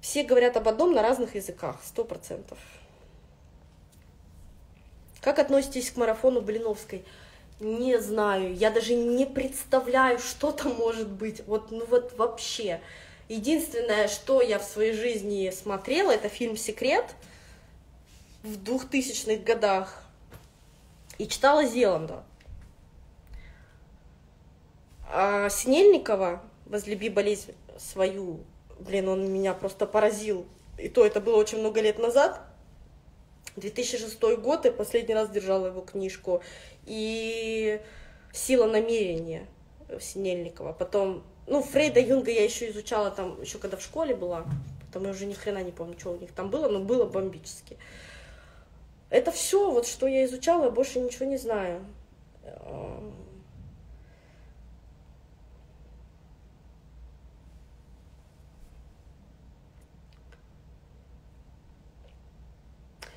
Все 0.00 0.22
говорят 0.24 0.56
об 0.56 0.66
одном 0.66 0.92
на 0.92 1.02
разных 1.02 1.34
языках, 1.34 1.76
сто 1.84 2.04
процентов. 2.04 2.58
Как 5.20 5.38
относитесь 5.38 5.90
к 5.90 5.96
марафону 5.96 6.40
Блиновской? 6.40 7.04
Не 7.60 8.00
знаю, 8.00 8.54
я 8.54 8.70
даже 8.70 8.94
не 8.94 9.26
представляю, 9.26 10.18
что 10.20 10.50
там 10.50 10.74
может 10.74 11.08
быть. 11.08 11.42
Вот, 11.46 11.70
ну 11.70 11.84
вот 11.86 12.16
вообще. 12.16 12.80
Единственное, 13.28 14.08
что 14.08 14.42
я 14.42 14.58
в 14.58 14.64
своей 14.64 14.92
жизни 14.92 15.50
смотрела, 15.50 16.10
это 16.10 16.28
фильм 16.28 16.56
«Секрет» 16.56 17.04
в 18.42 18.56
двухтысячных 18.62 19.44
годах 19.44 20.02
и 21.18 21.28
читала 21.28 21.64
Зеланда. 21.64 22.24
А 25.12 25.48
Синельникова 25.48 26.42
«Возлюби 26.66 27.08
болезнь 27.08 27.54
свою», 27.78 28.40
блин, 28.78 29.08
он 29.08 29.32
меня 29.32 29.54
просто 29.54 29.86
поразил. 29.86 30.46
И 30.78 30.88
то 30.88 31.04
это 31.04 31.20
было 31.20 31.36
очень 31.36 31.58
много 31.58 31.80
лет 31.80 31.98
назад. 31.98 32.40
2006 33.56 34.20
год, 34.38 34.64
я 34.64 34.72
последний 34.72 35.14
раз 35.14 35.30
держала 35.30 35.66
его 35.66 35.80
книжку. 35.80 36.42
И 36.86 37.80
«Сила 38.32 38.66
намерения» 38.66 39.46
Синельникова. 40.00 40.72
Потом, 40.72 41.24
ну, 41.46 41.62
Фрейда 41.62 42.00
Юнга 42.00 42.30
я 42.30 42.44
еще 42.44 42.70
изучала 42.70 43.10
там, 43.10 43.40
еще 43.40 43.58
когда 43.58 43.76
в 43.76 43.82
школе 43.82 44.14
была. 44.14 44.44
Там 44.92 45.04
я 45.04 45.10
уже 45.10 45.26
ни 45.26 45.34
хрена 45.34 45.62
не 45.62 45.72
помню, 45.72 45.96
что 45.98 46.12
у 46.12 46.16
них 46.18 46.32
там 46.32 46.50
было, 46.50 46.68
но 46.68 46.80
было 46.80 47.04
бомбически. 47.04 47.76
Это 49.08 49.32
все, 49.32 49.70
вот 49.70 49.86
что 49.86 50.06
я 50.06 50.24
изучала, 50.24 50.64
я 50.64 50.70
больше 50.70 51.00
ничего 51.00 51.26
не 51.26 51.36
знаю. 51.36 51.84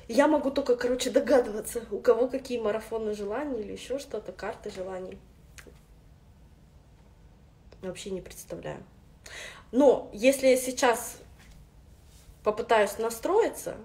Я 0.08 0.28
могу 0.28 0.50
только, 0.50 0.76
короче, 0.76 1.10
догадываться, 1.10 1.82
у 1.90 1.98
кого 2.00 2.28
какие 2.28 2.58
марафоны 2.58 3.14
желаний 3.14 3.60
или 3.60 3.72
еще 3.72 3.98
что-то, 3.98 4.32
карты 4.32 4.70
желаний. 4.70 5.18
Вообще 7.80 8.10
не 8.10 8.20
представляю. 8.20 8.82
Но 9.72 10.10
если 10.12 10.48
я 10.48 10.56
сейчас 10.56 11.18
попытаюсь 12.42 12.98
настроиться, 12.98 13.76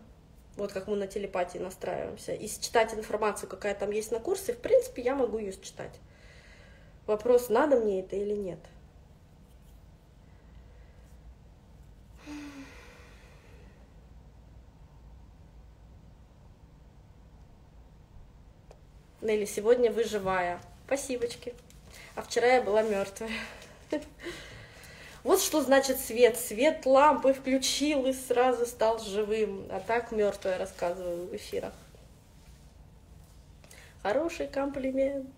вот 0.57 0.73
как 0.73 0.87
мы 0.87 0.97
на 0.97 1.07
телепатии 1.07 1.57
настраиваемся, 1.57 2.33
и 2.33 2.47
считать 2.47 2.93
информацию, 2.93 3.49
какая 3.49 3.73
там 3.73 3.91
есть 3.91 4.11
на 4.11 4.19
курсе, 4.19 4.53
в 4.53 4.59
принципе, 4.59 5.01
я 5.01 5.15
могу 5.15 5.37
ее 5.37 5.53
считать. 5.53 5.99
Вопрос, 7.07 7.49
надо 7.49 7.77
мне 7.77 8.01
это 8.01 8.17
или 8.17 8.35
нет. 8.35 8.59
Нелли, 19.21 19.43
сегодня 19.45 19.91
вы 19.91 20.05
живая. 20.05 20.61
Спасибочки. 20.85 21.53
А 22.15 22.21
вчера 22.21 22.47
я 22.47 22.61
была 22.61 22.81
мертвая. 22.81 23.31
Вот 25.21 25.41
что 25.41 25.61
значит 25.61 25.99
свет. 25.99 26.37
Свет 26.37 26.85
лампы 26.85 27.33
включил 27.33 28.05
и 28.05 28.13
сразу 28.13 28.65
стал 28.65 28.99
живым. 28.99 29.67
А 29.69 29.81
так 29.81 30.13
мертвая 30.13 30.57
рассказываю 30.57 31.27
в 31.27 31.35
эфирах. 31.35 31.73
Хороший 34.01 34.47
комплимент. 34.47 35.29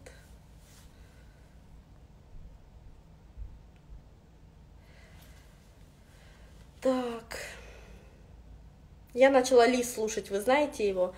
Так. 6.79 7.39
Я 9.15 9.31
начала 9.31 9.65
Лис 9.65 9.95
слушать, 9.95 10.29
вы 10.29 10.39
знаете 10.39 10.87
его? 10.87 11.15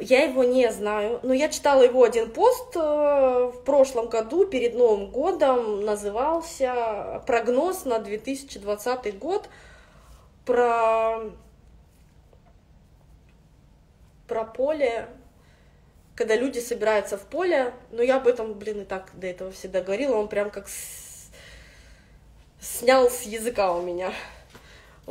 Я 0.00 0.24
его 0.24 0.44
не 0.44 0.70
знаю, 0.72 1.20
но 1.22 1.34
я 1.34 1.50
читала 1.50 1.82
его 1.82 2.02
один 2.02 2.30
пост 2.30 2.74
э, 2.74 2.78
в 2.80 3.62
прошлом 3.64 4.08
году, 4.08 4.46
перед 4.46 4.74
Новым 4.74 5.10
годом, 5.10 5.84
назывался 5.84 7.22
«Прогноз 7.26 7.84
на 7.84 7.98
2020 7.98 9.18
год» 9.18 9.48
про, 10.46 11.20
про 14.26 14.44
поле, 14.44 15.08
когда 16.14 16.34
люди 16.34 16.58
собираются 16.60 17.18
в 17.18 17.22
поле, 17.22 17.74
но 17.90 18.02
я 18.02 18.16
об 18.16 18.26
этом, 18.26 18.54
блин, 18.54 18.82
и 18.82 18.84
так 18.84 19.10
до 19.14 19.26
этого 19.26 19.52
всегда 19.52 19.82
говорила, 19.82 20.16
он 20.16 20.28
прям 20.28 20.50
как 20.50 20.68
с... 20.68 21.30
снял 22.58 23.10
с 23.10 23.22
языка 23.22 23.72
у 23.72 23.82
меня. 23.82 24.12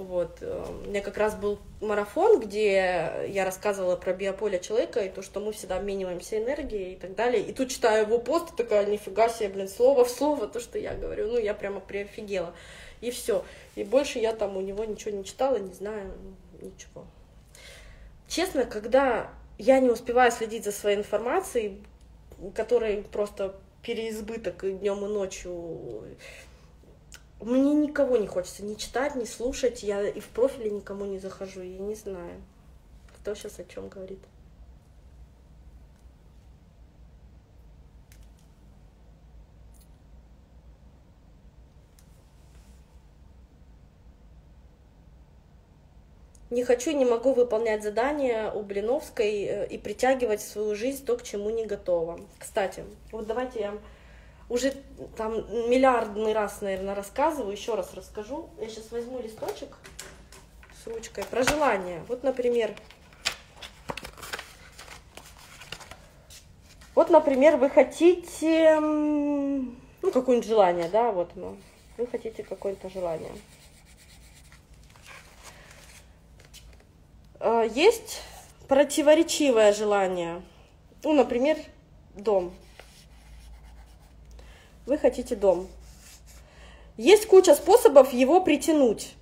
Вот. 0.04 0.38
Э, 0.42 0.66
у 0.86 0.90
меня 0.90 1.02
как 1.02 1.18
раз 1.18 1.36
был 1.36 1.60
марафон, 1.82 2.40
где 2.40 3.28
я 3.28 3.46
рассказывала 3.46 3.96
про 3.96 4.14
биополе 4.14 4.60
человека 4.60 5.02
и 5.02 5.10
то, 5.10 5.22
что 5.22 5.40
мы 5.40 5.52
всегда 5.52 5.78
обмениваемся 5.78 6.38
энергией 6.38 6.94
и 6.94 6.96
так 6.96 7.16
далее. 7.16 7.44
И 7.44 7.54
тут 7.54 7.70
читаю 7.70 8.06
его 8.06 8.20
пост, 8.20 8.56
такая, 8.56 8.86
нифига 8.86 9.30
себе, 9.30 9.50
блин, 9.50 9.68
слово 9.68 10.06
в 10.06 10.10
слово 10.10 10.48
то, 10.48 10.60
что 10.60 10.78
я 10.78 10.94
говорю. 10.94 11.28
Ну, 11.28 11.38
я 11.38 11.54
прямо 11.54 11.80
приофигела. 11.80 12.54
И 13.02 13.12
все. 13.12 13.46
И 13.76 13.84
больше 13.84 14.20
я 14.20 14.34
там 14.34 14.58
у 14.58 14.62
него 14.62 14.84
ничего 14.86 15.16
не 15.16 15.24
читала, 15.24 15.58
не 15.58 15.74
знаю, 15.74 16.12
ничего. 16.62 17.06
Честно, 18.28 18.66
когда 18.66 19.30
я 19.58 19.80
не 19.80 19.90
успеваю 19.90 20.32
следить 20.32 20.64
за 20.64 20.72
своей 20.72 20.98
информацией, 20.98 21.82
которой 22.56 23.04
просто 23.04 23.56
переизбыток 23.82 24.64
и 24.64 24.72
днем, 24.72 25.06
и 25.06 25.08
ночью, 25.08 26.04
мне 27.42 27.74
никого 27.74 28.18
не 28.18 28.28
хочется 28.28 28.64
ни 28.64 28.76
читать, 28.76 29.16
ни 29.16 29.26
слушать. 29.26 29.84
Я 29.84 30.08
и 30.08 30.20
в 30.20 30.28
профиле 30.28 30.70
никому 30.70 31.06
не 31.06 31.20
захожу. 31.20 31.62
Я 31.62 31.80
не 31.80 31.96
знаю, 31.96 32.42
кто 33.16 33.34
сейчас 33.34 33.60
о 33.60 33.64
чем 33.64 33.88
говорит. 33.88 34.20
Не 46.50 46.64
хочу, 46.64 46.92
не 46.92 47.06
могу 47.06 47.34
выполнять 47.34 47.84
задания 47.84 48.52
у 48.52 48.64
Блиновской 48.64 49.44
э, 49.44 49.68
и 49.68 49.78
притягивать 49.78 50.42
в 50.42 50.48
свою 50.48 50.74
жизнь 50.76 51.06
то, 51.06 51.16
к 51.16 51.22
чему 51.22 51.52
не 51.52 51.68
готова. 51.68 52.20
Кстати, 52.40 52.84
вот 53.12 53.28
давайте 53.28 53.60
я 53.60 53.78
уже 54.50 54.74
там 55.16 55.36
миллиардный 55.70 56.34
раз, 56.34 56.62
наверное, 56.62 56.96
рассказываю, 56.96 57.52
еще 57.52 57.76
раз 57.76 57.94
расскажу. 57.94 58.50
Я 58.60 58.68
сейчас 58.68 58.92
возьму 58.92 59.20
листочек 59.22 59.78
с 60.84 60.88
ручкой 60.88 61.24
про 61.26 61.44
желание. 61.44 62.04
Вот, 62.08 62.24
например, 62.24 62.76
вот, 66.96 67.12
например, 67.12 67.58
вы 67.58 67.70
хотите, 67.70 68.80
ну, 68.80 70.12
какое-нибудь 70.12 70.50
желание, 70.50 70.90
да, 70.90 71.12
вот, 71.12 71.36
ну, 71.36 71.56
вы 71.98 72.08
хотите 72.08 72.44
какое-то 72.44 72.90
желание. 72.90 73.32
А, 77.40 77.64
есть 77.64 78.22
противоречивое 78.68 79.74
желание, 79.74 80.42
ну, 81.04 81.14
например, 81.14 81.58
дом 82.16 82.52
вы 84.90 84.98
хотите 84.98 85.36
дом. 85.36 85.68
Есть 86.98 87.28
куча 87.28 87.56
способов 87.56 88.12
его 88.12 88.42
притянуть. 88.42 89.14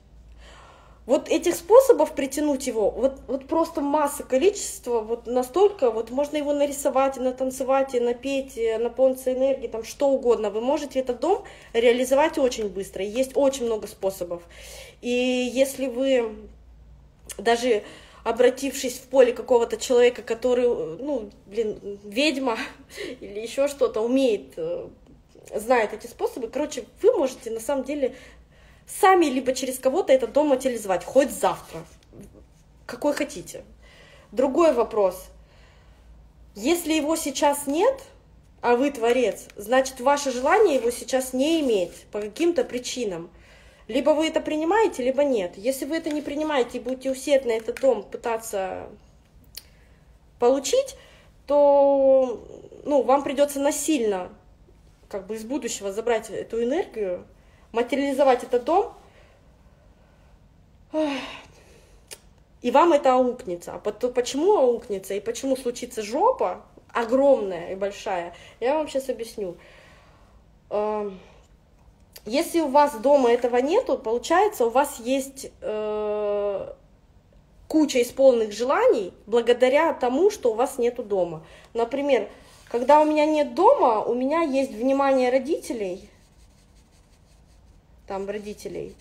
Вот 1.06 1.30
этих 1.30 1.56
способов 1.56 2.16
притянуть 2.16 2.68
его, 2.68 2.90
вот, 2.90 3.22
вот 3.28 3.48
просто 3.48 3.80
масса, 3.80 4.24
количество, 4.24 5.00
вот 5.00 5.26
настолько, 5.26 5.90
вот 5.90 6.10
можно 6.10 6.36
его 6.36 6.52
нарисовать, 6.52 7.16
и 7.16 7.22
натанцевать, 7.22 7.96
и 7.96 8.02
напеть, 8.02 8.58
и 8.58 8.76
наполниться 8.78 9.32
энергией, 9.32 9.70
там 9.70 9.86
что 9.86 10.10
угодно. 10.10 10.50
Вы 10.50 10.60
можете 10.60 11.00
этот 11.00 11.22
дом 11.22 11.44
реализовать 11.72 12.38
очень 12.38 12.68
быстро. 12.68 13.06
Есть 13.06 13.32
очень 13.36 13.68
много 13.68 13.88
способов. 13.88 14.44
И 15.02 15.10
если 15.10 15.88
вы 15.88 16.36
даже 17.38 17.84
обратившись 18.26 18.98
в 18.98 19.04
поле 19.04 19.32
какого-то 19.32 19.78
человека, 19.78 20.22
который, 20.22 20.68
ну, 20.68 21.30
блин, 21.46 22.00
ведьма 22.04 22.58
или 23.22 23.40
еще 23.40 23.70
что-то 23.70 24.02
умеет, 24.02 24.54
э, 24.58 24.88
знает 25.54 25.94
эти 25.94 26.08
способы, 26.08 26.48
короче, 26.48 26.86
вы 27.02 27.12
можете 27.14 27.52
на 27.52 27.60
самом 27.60 27.84
деле 27.84 28.16
сами 28.88 29.26
либо 29.26 29.54
через 29.54 29.80
кого-то 29.80 30.14
этот 30.14 30.34
дом 30.34 30.48
материализовать, 30.48 31.04
хоть 31.04 31.32
завтра, 31.32 31.84
какой 32.86 33.14
хотите. 33.14 33.64
Другой 34.32 34.74
вопрос. 34.74 35.28
Если 36.56 36.94
его 36.94 37.16
сейчас 37.16 37.68
нет, 37.68 38.02
а 38.62 38.76
вы 38.76 38.92
творец, 38.92 39.48
значит, 39.56 40.00
ваше 40.00 40.32
желание 40.32 40.76
его 40.76 40.90
сейчас 40.92 41.34
не 41.34 41.62
иметь 41.62 42.06
по 42.12 42.20
каким-то 42.20 42.64
причинам. 42.64 43.30
Либо 43.88 44.10
вы 44.10 44.28
это 44.28 44.42
принимаете, 44.42 45.04
либо 45.04 45.24
нет. 45.24 45.54
Если 45.56 45.86
вы 45.86 45.98
это 45.98 46.10
не 46.10 46.22
принимаете 46.22 46.78
и 46.78 46.82
будете 46.82 47.12
усердно 47.12 47.52
этот 47.52 47.80
дом 47.80 48.04
пытаться 48.04 48.90
получить, 50.40 50.96
то 51.46 52.44
ну, 52.84 53.04
вам 53.04 53.24
придется 53.24 53.60
насильно 53.60 54.30
как 55.10 55.28
бы 55.28 55.36
из 55.36 55.44
будущего 55.44 55.92
забрать 55.92 56.30
эту 56.30 56.64
энергию, 56.64 57.26
материализовать 57.72 58.44
этот 58.44 58.64
дом, 58.64 58.94
и 62.62 62.72
вам 62.72 62.94
это 62.94 63.14
аукнется. 63.14 63.74
А 63.74 63.80
почему 63.80 64.58
аукнется 64.58 65.14
и 65.14 65.20
почему 65.20 65.56
случится 65.56 66.02
жопа 66.02 66.64
огромная 66.94 67.74
и 67.74 67.76
большая, 67.76 68.34
я 68.60 68.76
вам 68.76 68.88
сейчас 68.88 69.10
объясню. 69.10 69.58
Эм, 70.70 71.20
если 72.26 72.60
у 72.60 72.68
вас 72.68 72.96
дома 73.00 73.32
этого 73.32 73.58
нету, 73.58 73.98
получается, 73.98 74.66
у 74.66 74.70
вас 74.70 75.00
есть 75.00 75.52
э, 75.62 76.74
куча 77.68 78.02
исполненных 78.02 78.52
желаний 78.52 79.14
благодаря 79.26 79.94
тому, 79.94 80.30
что 80.30 80.52
у 80.52 80.56
вас 80.56 80.78
нету 80.78 81.04
дома. 81.04 81.44
Например, 81.74 82.28
когда 82.70 83.02
у 83.02 83.06
меня 83.06 83.26
нет 83.26 83.56
дома, 83.56 84.04
у 84.04 84.14
меня 84.14 84.42
есть 84.42 84.72
внимание 84.72 85.30
родителей, 85.30 86.10
там 88.08 88.28
родителей. 88.30 88.96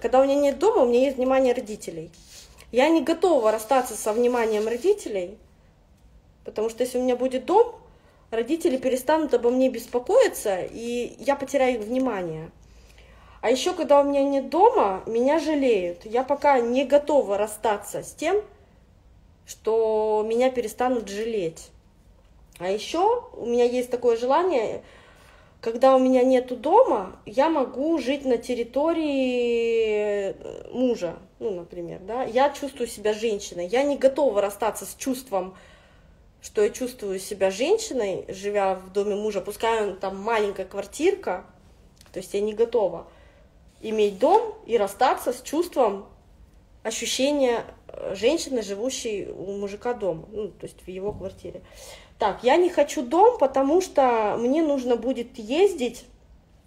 Когда 0.00 0.20
у 0.20 0.24
меня 0.24 0.34
нет 0.34 0.58
дома, 0.58 0.82
у 0.82 0.86
меня 0.86 1.00
есть 1.00 1.16
внимание 1.16 1.54
родителей. 1.54 2.10
Я 2.70 2.88
не 2.88 3.02
готова 3.02 3.52
расстаться 3.52 3.94
со 3.94 4.12
вниманием 4.12 4.66
родителей, 4.66 5.38
потому 6.44 6.70
что 6.70 6.82
если 6.82 6.98
у 6.98 7.02
меня 7.02 7.16
будет 7.16 7.44
дом, 7.44 7.74
родители 8.30 8.76
перестанут 8.76 9.34
обо 9.34 9.50
мне 9.50 9.68
беспокоиться, 9.68 10.62
и 10.62 11.14
я 11.18 11.36
потеряю 11.36 11.80
их 11.80 11.86
внимание. 11.86 12.50
А 13.42 13.50
еще, 13.50 13.74
когда 13.74 14.00
у 14.00 14.04
меня 14.04 14.22
нет 14.22 14.50
дома, 14.50 15.02
меня 15.06 15.38
жалеют. 15.38 16.06
Я 16.06 16.22
пока 16.22 16.60
не 16.60 16.84
готова 16.84 17.36
расстаться 17.36 18.02
с 18.02 18.12
тем, 18.14 18.40
что 19.46 20.24
меня 20.26 20.50
перестанут 20.50 21.08
жалеть. 21.08 21.71
А 22.58 22.70
еще 22.70 23.24
у 23.32 23.46
меня 23.46 23.64
есть 23.64 23.90
такое 23.90 24.16
желание 24.16 24.82
когда 25.62 25.94
у 25.94 26.00
меня 26.00 26.24
нету 26.24 26.56
дома, 26.56 27.16
я 27.24 27.48
могу 27.48 27.96
жить 27.98 28.24
на 28.24 28.36
территории 28.36 30.34
э, 30.36 30.68
мужа, 30.72 31.14
ну, 31.38 31.52
например, 31.52 32.00
да, 32.00 32.24
я 32.24 32.50
чувствую 32.50 32.88
себя 32.88 33.14
женщиной, 33.14 33.68
я 33.68 33.84
не 33.84 33.96
готова 33.96 34.42
расстаться 34.42 34.84
с 34.84 34.96
чувством, 34.96 35.56
что 36.42 36.64
я 36.64 36.70
чувствую 36.70 37.20
себя 37.20 37.52
женщиной, 37.52 38.24
живя 38.26 38.74
в 38.74 38.92
доме 38.92 39.14
мужа, 39.14 39.40
пускай 39.40 39.84
он 39.86 39.96
там 39.96 40.18
маленькая 40.18 40.66
квартирка, 40.66 41.44
то 42.12 42.18
есть 42.18 42.34
я 42.34 42.40
не 42.40 42.54
готова 42.54 43.06
иметь 43.80 44.18
дом 44.18 44.56
и 44.66 44.76
расстаться 44.76 45.32
с 45.32 45.42
чувством 45.42 46.06
ощущения 46.82 47.64
женщины, 48.12 48.62
живущей 48.62 49.30
у 49.30 49.52
мужика 49.58 49.94
дома, 49.94 50.26
ну, 50.30 50.48
то 50.48 50.66
есть 50.66 50.82
в 50.82 50.88
его 50.88 51.12
квартире. 51.12 51.62
Так, 52.18 52.44
я 52.44 52.56
не 52.56 52.70
хочу 52.70 53.02
дом, 53.02 53.38
потому 53.38 53.80
что 53.80 54.36
мне 54.38 54.62
нужно 54.62 54.96
будет 54.96 55.38
ездить 55.38 56.04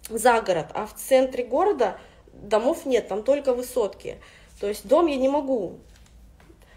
за 0.08 0.40
город, 0.40 0.66
а 0.74 0.86
в 0.86 0.94
центре 0.94 1.44
города 1.44 1.98
домов 2.32 2.86
нет, 2.86 3.08
там 3.08 3.22
только 3.22 3.54
высотки. 3.54 4.18
То 4.60 4.68
есть 4.68 4.86
дом 4.86 5.06
я 5.06 5.16
не 5.16 5.28
могу, 5.28 5.78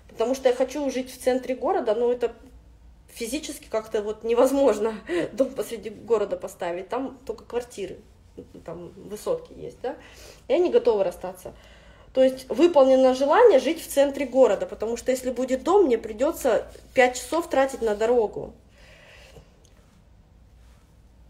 потому 0.09 0.35
что 0.35 0.49
я 0.49 0.55
хочу 0.55 0.89
жить 0.89 1.11
в 1.11 1.17
центре 1.17 1.55
города, 1.55 1.95
но 1.95 2.11
это 2.11 2.33
физически 3.07 3.67
как-то 3.69 4.01
вот 4.01 4.23
невозможно 4.23 4.95
дом 5.33 5.49
посреди 5.51 5.89
города 5.89 6.37
поставить, 6.37 6.89
там 6.89 7.17
только 7.25 7.43
квартиры, 7.45 7.99
там 8.65 8.89
высотки 8.95 9.53
есть, 9.53 9.79
да. 9.81 9.95
Я 10.47 10.57
не 10.57 10.69
готова 10.69 11.03
расстаться. 11.03 11.53
То 12.13 12.23
есть 12.23 12.49
выполнено 12.49 13.13
желание 13.13 13.59
жить 13.59 13.81
в 13.81 13.87
центре 13.87 14.25
города, 14.25 14.65
потому 14.65 14.97
что 14.97 15.11
если 15.11 15.29
будет 15.29 15.63
дом, 15.63 15.85
мне 15.85 15.97
придется 15.97 16.65
5 16.95 17.15
часов 17.15 17.49
тратить 17.49 17.81
на 17.81 17.95
дорогу 17.95 18.53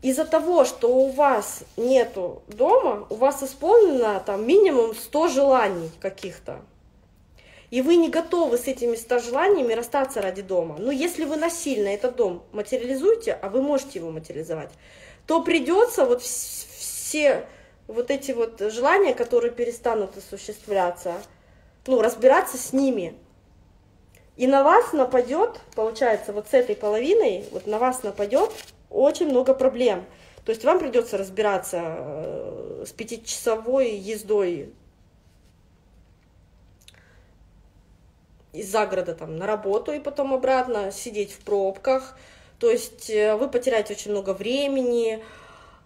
из-за 0.02 0.26
того, 0.26 0.64
что 0.66 0.88
у 0.96 1.10
вас 1.10 1.64
нету 1.76 2.42
дома, 2.48 3.06
у 3.10 3.16
вас 3.16 3.44
исполнено 3.44 4.22
там 4.26 4.48
минимум 4.48 4.96
100 4.96 5.28
желаний 5.28 5.92
каких-то. 6.00 6.62
И 7.70 7.82
вы 7.82 7.98
не 7.98 8.10
готовы 8.10 8.58
с 8.58 8.68
этими 8.68 8.96
100 8.96 9.20
желаниями 9.20 9.74
расстаться 9.74 10.22
ради 10.22 10.42
дома. 10.42 10.78
Но 10.80 10.92
если 10.92 11.26
вы 11.26 11.36
насильно 11.36 11.90
этот 11.90 12.16
дом 12.16 12.44
материализуете, 12.52 13.34
а 13.34 13.50
вы 13.50 13.62
можете 13.62 14.00
его 14.00 14.10
материализовать, 14.10 14.72
то 15.28 15.44
придется 15.44 16.06
вот 16.06 16.24
все 16.24 17.46
вот 17.90 18.12
эти 18.12 18.32
вот 18.32 18.62
желания, 18.72 19.16
которые 19.16 19.52
перестанут 19.52 20.16
осуществляться, 20.16 21.16
ну, 21.88 22.02
разбираться 22.02 22.58
с 22.58 22.72
ними. 22.72 23.16
И 24.38 24.46
на 24.48 24.64
вас 24.64 24.94
нападет, 24.94 25.60
получается, 25.76 26.32
вот 26.32 26.48
с 26.48 26.54
этой 26.54 26.76
половиной, 26.76 27.46
вот 27.52 27.66
на 27.66 27.80
вас 27.80 28.04
нападет 28.04 28.52
очень 28.92 29.28
много 29.28 29.56
проблем. 29.56 30.06
То 30.46 30.52
есть 30.52 30.64
вам 30.64 30.80
придется 30.80 31.18
разбираться 31.18 31.82
э, 31.82 32.84
с 32.88 32.92
пятичасовой 32.92 33.92
ездой 33.92 34.72
из 38.54 38.70
загорода 38.72 39.16
там 39.16 39.36
на 39.36 39.48
работу 39.48 39.92
и 39.92 40.00
потом 40.00 40.34
обратно, 40.34 40.92
сидеть 40.92 41.32
в 41.32 41.40
пробках. 41.40 42.18
То 42.60 42.70
есть 42.70 43.10
э, 43.10 43.36
вы 43.36 43.50
потеряете 43.50 43.94
очень 43.94 44.12
много 44.12 44.34
времени, 44.34 45.24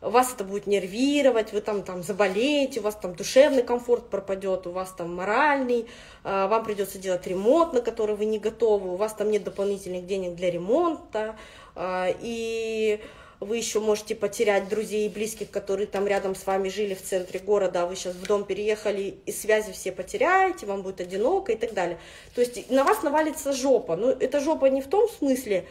вас 0.09 0.33
это 0.33 0.43
будет 0.43 0.67
нервировать, 0.67 1.53
вы 1.53 1.61
там, 1.61 1.83
там 1.83 2.03
заболеете, 2.03 2.79
у 2.79 2.83
вас 2.83 2.95
там 2.95 3.15
душевный 3.15 3.63
комфорт 3.63 4.09
пропадет, 4.09 4.67
у 4.67 4.71
вас 4.71 4.91
там 4.91 5.15
моральный, 5.15 5.87
э, 6.23 6.47
вам 6.47 6.63
придется 6.63 6.97
делать 6.97 7.25
ремонт, 7.27 7.73
на 7.73 7.81
который 7.81 8.15
вы 8.15 8.25
не 8.25 8.39
готовы, 8.39 8.93
у 8.93 8.95
вас 8.95 9.13
там 9.13 9.31
нет 9.31 9.43
дополнительных 9.43 10.05
денег 10.05 10.35
для 10.35 10.51
ремонта, 10.51 11.35
а, 11.75 12.09
и 12.21 12.99
вы 13.43 13.57
еще 13.57 13.79
можете 13.79 14.15
потерять 14.15 14.69
друзей 14.69 15.07
и 15.07 15.09
близких, 15.09 15.49
которые 15.51 15.87
там 15.87 16.07
рядом 16.07 16.35
с 16.35 16.45
вами 16.45 16.69
жили 16.69 16.93
в 16.93 17.01
центре 17.01 17.39
города, 17.39 17.83
а 17.83 17.85
вы 17.85 17.95
сейчас 17.95 18.15
в 18.15 18.25
дом 18.25 18.45
переехали, 18.45 19.15
и 19.25 19.31
связи 19.31 19.71
все 19.71 19.91
потеряете, 19.91 20.65
вам 20.65 20.81
будет 20.81 21.01
одиноко 21.01 21.51
и 21.51 21.55
так 21.55 21.73
далее. 21.73 21.97
То 22.35 22.41
есть 22.41 22.69
на 22.69 22.83
вас 22.83 23.03
навалится 23.03 23.53
жопа. 23.53 23.95
Но 23.95 24.09
это 24.11 24.39
жопа 24.39 24.65
не 24.65 24.81
в 24.81 24.87
том 24.87 25.09
смысле, 25.09 25.65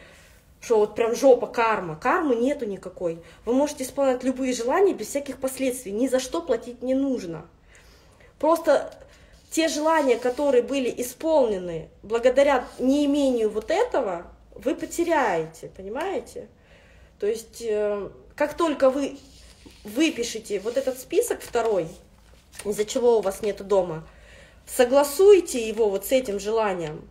что 0.63 0.79
вот 0.79 0.95
прям 0.95 1.13
жопа, 1.13 1.47
карма. 1.47 1.97
Кармы 1.97 2.35
нету 2.35 2.65
никакой. 2.65 3.21
Вы 3.43 3.53
можете 3.53 3.83
исполнять 3.83 4.23
любые 4.23 4.53
желания 4.53 4.93
без 4.93 5.07
всяких 5.07 5.37
последствий. 5.37 5.91
Ни 5.91 6.07
за 6.07 6.21
что 6.21 6.41
платить 6.41 6.81
не 6.81 6.93
нужно. 6.93 7.45
Просто 8.39 8.93
те 9.51 9.67
желания, 9.67 10.17
которые 10.17 10.63
были 10.63 10.93
исполнены 11.01 11.89
благодаря 12.01 12.65
неимению 12.79 13.49
вот 13.49 13.71
этого, 13.71 14.25
вы 14.55 14.75
потеряете, 14.75 15.69
понимаете? 15.75 16.47
То 17.19 17.27
есть, 17.27 17.61
э, 17.61 18.09
как 18.35 18.53
только 18.55 18.89
вы 18.89 19.17
выпишете 19.83 20.61
вот 20.61 20.77
этот 20.77 20.97
список 20.97 21.41
второй, 21.41 21.89
из-за 22.63 22.85
чего 22.85 23.19
у 23.19 23.21
вас 23.21 23.41
нет 23.41 23.67
дома, 23.67 24.07
согласуйте 24.65 25.67
его 25.67 25.89
вот 25.89 26.05
с 26.05 26.13
этим 26.13 26.39
желанием, 26.39 27.07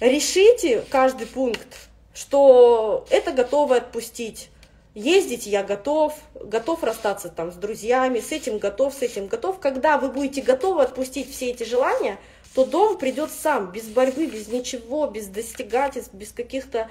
решите 0.00 0.84
каждый 0.90 1.28
пункт, 1.28 1.88
что 2.16 3.06
это 3.10 3.30
готово 3.30 3.76
отпустить, 3.76 4.48
ездить 4.94 5.46
я 5.46 5.62
готов, 5.62 6.14
готов 6.34 6.82
расстаться 6.82 7.28
там 7.28 7.52
с 7.52 7.56
друзьями, 7.56 8.20
с 8.20 8.32
этим 8.32 8.58
готов, 8.58 8.94
с 8.94 9.02
этим 9.02 9.26
готов. 9.26 9.60
Когда 9.60 9.98
вы 9.98 10.08
будете 10.08 10.40
готовы 10.40 10.82
отпустить 10.82 11.30
все 11.30 11.50
эти 11.50 11.64
желания, 11.64 12.18
то 12.54 12.64
дом 12.64 12.96
придет 12.96 13.30
сам, 13.30 13.70
без 13.70 13.84
борьбы, 13.84 14.24
без 14.26 14.48
ничего, 14.48 15.06
без 15.06 15.26
достигательств, 15.26 16.14
без 16.14 16.32
каких-то 16.32 16.88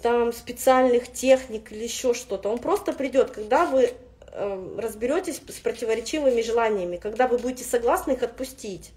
там 0.00 0.32
специальных 0.32 1.12
техник 1.12 1.70
или 1.70 1.84
еще 1.84 2.14
что-то. 2.14 2.48
Он 2.48 2.58
просто 2.58 2.94
придет, 2.94 3.32
когда 3.32 3.66
вы 3.66 3.92
э, 4.32 4.76
разберетесь 4.78 5.42
с 5.46 5.60
противоречивыми 5.60 6.40
желаниями, 6.40 6.96
когда 6.96 7.28
вы 7.28 7.36
будете 7.36 7.64
согласны 7.64 8.12
их 8.12 8.22
отпустить, 8.22 8.92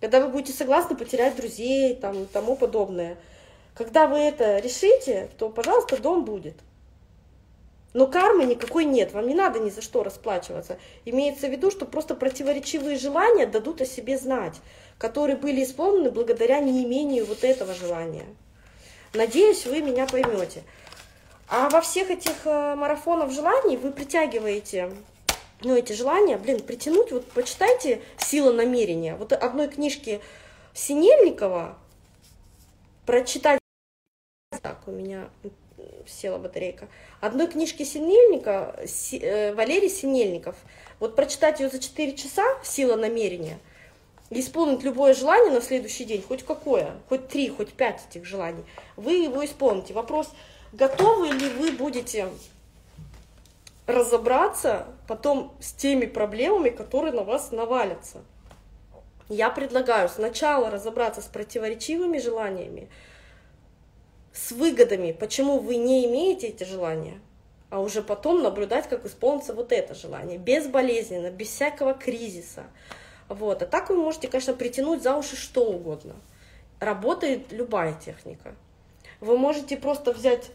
когда 0.00 0.18
вы 0.18 0.26
будете 0.26 0.52
согласны 0.52 0.96
потерять 0.96 1.36
друзей 1.36 1.94
там, 1.94 2.24
и 2.24 2.26
тому 2.26 2.56
подобное. 2.56 3.16
Когда 3.74 4.06
вы 4.06 4.18
это 4.18 4.58
решите, 4.58 5.30
то, 5.38 5.48
пожалуйста, 5.48 6.00
дом 6.00 6.24
будет. 6.24 6.54
Но 7.92 8.06
кармы 8.06 8.44
никакой 8.44 8.84
нет, 8.84 9.12
вам 9.12 9.26
не 9.26 9.34
надо 9.34 9.58
ни 9.58 9.70
за 9.70 9.82
что 9.82 10.04
расплачиваться. 10.04 10.78
Имеется 11.04 11.48
в 11.48 11.50
виду, 11.50 11.70
что 11.70 11.86
просто 11.86 12.14
противоречивые 12.14 12.96
желания 12.96 13.46
дадут 13.46 13.80
о 13.80 13.86
себе 13.86 14.16
знать, 14.16 14.60
которые 14.98 15.36
были 15.36 15.64
исполнены 15.64 16.10
благодаря 16.10 16.60
неимению 16.60 17.26
вот 17.26 17.42
этого 17.42 17.74
желания. 17.74 18.26
Надеюсь, 19.12 19.66
вы 19.66 19.80
меня 19.80 20.06
поймете. 20.06 20.62
А 21.48 21.68
во 21.68 21.80
всех 21.80 22.10
этих 22.10 22.46
э, 22.46 22.76
марафонах 22.76 23.32
желаний 23.32 23.76
вы 23.76 23.90
притягиваете 23.90 24.92
ну, 25.62 25.74
эти 25.74 25.92
желания, 25.92 26.38
блин, 26.38 26.60
притянуть, 26.60 27.10
вот 27.10 27.26
почитайте 27.26 28.00
«Сила 28.16 28.52
намерения». 28.52 29.16
Вот 29.16 29.32
одной 29.32 29.68
книжки 29.68 30.20
Синельникова 30.74 31.76
прочитать 33.10 33.58
так, 34.62 34.86
у 34.86 34.92
меня 34.92 35.28
села 36.06 36.38
батарейка. 36.38 36.86
Одной 37.20 37.48
книжки 37.48 37.82
Синельника, 37.82 38.76
э, 39.12 39.52
Валерий 39.52 39.88
Синельников, 39.88 40.54
вот 41.00 41.16
прочитать 41.16 41.58
ее 41.58 41.70
за 41.70 41.80
4 41.80 42.14
часа 42.14 42.44
«Сила 42.62 42.94
намерения», 42.94 43.58
исполнить 44.30 44.84
любое 44.84 45.14
желание 45.14 45.50
на 45.52 45.60
следующий 45.60 46.04
день, 46.04 46.22
хоть 46.22 46.44
какое, 46.44 46.92
хоть 47.08 47.26
три, 47.26 47.48
хоть 47.48 47.72
пять 47.72 48.00
этих 48.08 48.24
желаний, 48.24 48.62
вы 48.94 49.14
его 49.14 49.44
исполните. 49.44 49.92
Вопрос– 49.92 50.28
готовы 50.72 51.30
ли 51.30 51.48
вы 51.48 51.72
будете 51.72 52.28
разобраться 53.88 54.86
потом 55.08 55.52
с 55.60 55.72
теми 55.72 56.06
проблемами, 56.06 56.70
которые 56.70 57.12
на 57.12 57.24
вас 57.24 57.50
навалятся. 57.50 58.22
Я 59.30 59.48
предлагаю 59.48 60.08
сначала 60.08 60.70
разобраться 60.70 61.22
с 61.22 61.26
противоречивыми 61.26 62.18
желаниями, 62.18 62.90
с 64.32 64.50
выгодами, 64.50 65.12
почему 65.12 65.60
вы 65.60 65.76
не 65.76 66.04
имеете 66.06 66.48
эти 66.48 66.64
желания, 66.64 67.20
а 67.70 67.78
уже 67.80 68.02
потом 68.02 68.42
наблюдать, 68.42 68.88
как 68.88 69.06
исполнится 69.06 69.54
вот 69.54 69.70
это 69.70 69.94
желание, 69.94 70.36
безболезненно, 70.36 71.30
без 71.30 71.46
всякого 71.46 71.94
кризиса. 71.94 72.64
Вот. 73.28 73.62
А 73.62 73.66
так 73.66 73.88
вы 73.90 73.96
можете, 73.96 74.26
конечно, 74.26 74.52
притянуть 74.52 75.04
за 75.04 75.14
уши 75.14 75.36
что 75.36 75.64
угодно. 75.64 76.16
Работает 76.80 77.52
любая 77.52 77.94
техника. 77.94 78.56
Вы 79.20 79.38
можете 79.38 79.76
просто 79.76 80.12
взять 80.12 80.50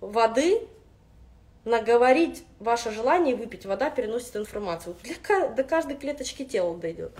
воды, 0.00 0.66
наговорить 1.64 2.42
ваше 2.58 2.90
желание 2.90 3.36
выпить. 3.36 3.64
Вода 3.64 3.90
переносит 3.90 4.34
информацию. 4.34 4.96
Для, 5.04 5.48
до 5.50 5.62
каждой 5.62 5.96
клеточки 5.96 6.44
тела 6.44 6.76
дойдет. 6.76 7.12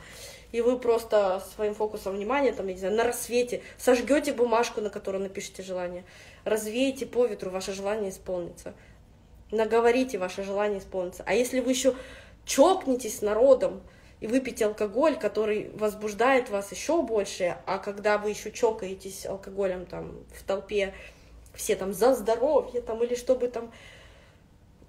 И 0.53 0.61
вы 0.61 0.79
просто 0.79 1.43
своим 1.55 1.75
фокусом 1.75 2.17
внимания, 2.17 2.53
там, 2.53 2.67
я 2.69 2.73
не 2.73 2.79
знаю, 2.79 2.95
на 2.95 3.05
рассвете 3.05 3.63
сожгете 3.77 4.33
бумажку, 4.33 4.81
на 4.81 4.91
которой 4.91 5.19
напишите 5.19 5.63
желание, 5.63 6.05
развеете 6.45 7.05
по 7.07 7.27
ветру, 7.27 7.51
ваше 7.51 7.73
желание 7.73 8.11
исполнится. 8.11 8.75
Наговорите, 9.51 10.19
ваше 10.19 10.43
желание 10.43 10.79
исполнится. 10.79 11.23
А 11.27 11.35
если 11.35 11.61
вы 11.61 11.73
еще 11.73 11.95
чокнетесь 12.45 13.19
с 13.19 13.23
народом, 13.23 13.83
и 14.21 14.27
выпьете 14.27 14.67
алкоголь, 14.67 15.17
который 15.17 15.71
возбуждает 15.75 16.51
вас 16.51 16.73
еще 16.73 17.03
больше, 17.03 17.57
а 17.67 17.79
когда 17.79 18.19
вы 18.19 18.31
еще 18.31 18.51
чокаетесь 18.51 19.27
алкоголем 19.27 19.87
там 19.87 20.25
в 20.35 20.43
толпе, 20.43 20.93
все 21.55 21.77
там 21.77 21.93
за 21.93 22.15
здоровье, 22.15 22.81
там, 22.81 23.03
или 23.03 23.15
чтобы 23.15 23.49
там 23.49 23.73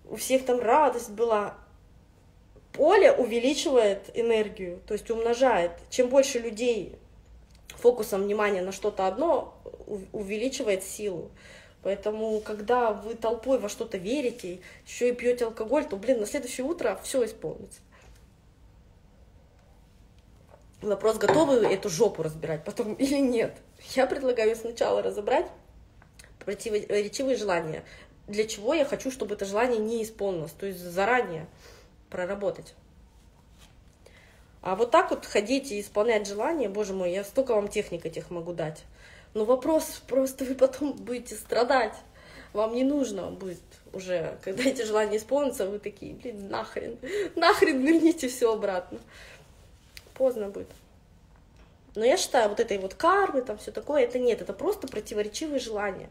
у 0.06 0.16
всех 0.16 0.46
там 0.46 0.60
радость 0.60 1.12
была. 1.12 1.56
Поле 2.74 3.12
увеличивает 3.12 4.10
энергию, 4.14 4.80
то 4.86 4.94
есть 4.94 5.10
умножает. 5.10 5.72
Чем 5.90 6.10
больше 6.10 6.40
людей 6.40 6.96
фокусом 7.70 8.24
внимания 8.24 8.62
на 8.62 8.72
что-то 8.72 9.08
одно, 9.08 9.58
увеличивает 10.12 10.84
силу. 10.84 11.32
Поэтому, 11.82 12.42
когда 12.42 12.92
вы 12.92 13.16
толпой 13.16 13.58
во 13.58 13.70
что-то 13.70 13.98
верите, 13.98 14.60
еще 14.86 15.10
и 15.10 15.14
пьете 15.14 15.46
алкоголь, 15.46 15.86
то, 15.86 15.96
блин, 15.96 16.20
на 16.20 16.26
следующее 16.26 16.66
утро 16.66 17.00
все 17.04 17.26
исполнится. 17.26 17.80
Вопрос, 20.82 21.18
готовы 21.18 21.66
эту 21.68 21.90
жопу 21.90 22.24
разбирать 22.24 22.64
потом 22.64 22.94
или 23.00 23.18
нет. 23.18 23.56
Я 23.96 24.08
предлагаю 24.08 24.56
сначала 24.56 25.02
разобрать 25.02 25.48
противоречивые 26.46 27.36
желания. 27.36 27.84
Для 28.28 28.46
чего 28.46 28.74
я 28.74 28.86
хочу, 28.86 29.10
чтобы 29.12 29.36
это 29.36 29.46
желание 29.46 29.80
не 29.80 30.04
исполнилось, 30.04 30.52
то 30.52 30.66
есть 30.66 30.80
заранее 30.80 31.48
проработать. 32.10 32.76
А 34.62 34.76
вот 34.76 34.92
так 34.92 35.12
вот 35.12 35.26
ходить 35.26 35.72
и 35.72 35.80
исполнять 35.80 36.28
желания, 36.28 36.70
боже 36.70 36.94
мой, 36.94 37.12
я 37.12 37.24
столько 37.24 37.56
вам 37.56 37.70
техник 37.70 38.06
этих 38.06 38.30
могу 38.30 38.54
дать. 38.54 38.84
Но 39.34 39.46
вопрос, 39.46 40.02
просто 40.08 40.44
вы 40.44 40.56
потом 40.56 40.94
будете 40.94 41.36
страдать. 41.36 41.94
Вам 42.52 42.74
не 42.74 42.84
нужно 42.84 43.30
будет 43.30 43.60
уже, 43.94 44.38
когда 44.44 44.64
эти 44.64 44.82
желания 44.82 45.18
исполнятся, 45.18 45.70
вы 45.70 45.80
такие, 45.80 46.14
блин, 46.14 46.50
нахрен, 46.50 46.98
нахрен 47.36 47.80
верните 47.86 48.28
все 48.28 48.54
обратно. 48.54 49.00
Поздно 50.16 50.50
будет. 50.50 50.70
Но 51.96 52.06
я 52.06 52.18
считаю, 52.18 52.50
вот 52.50 52.60
этой 52.60 52.78
вот 52.78 52.94
кармы, 52.94 53.42
там 53.42 53.58
все 53.58 53.72
такое, 53.72 54.04
это 54.04 54.20
нет, 54.20 54.42
это 54.42 54.54
просто 54.54 54.88
противоречивые 54.88 55.60
желания. 55.60 56.10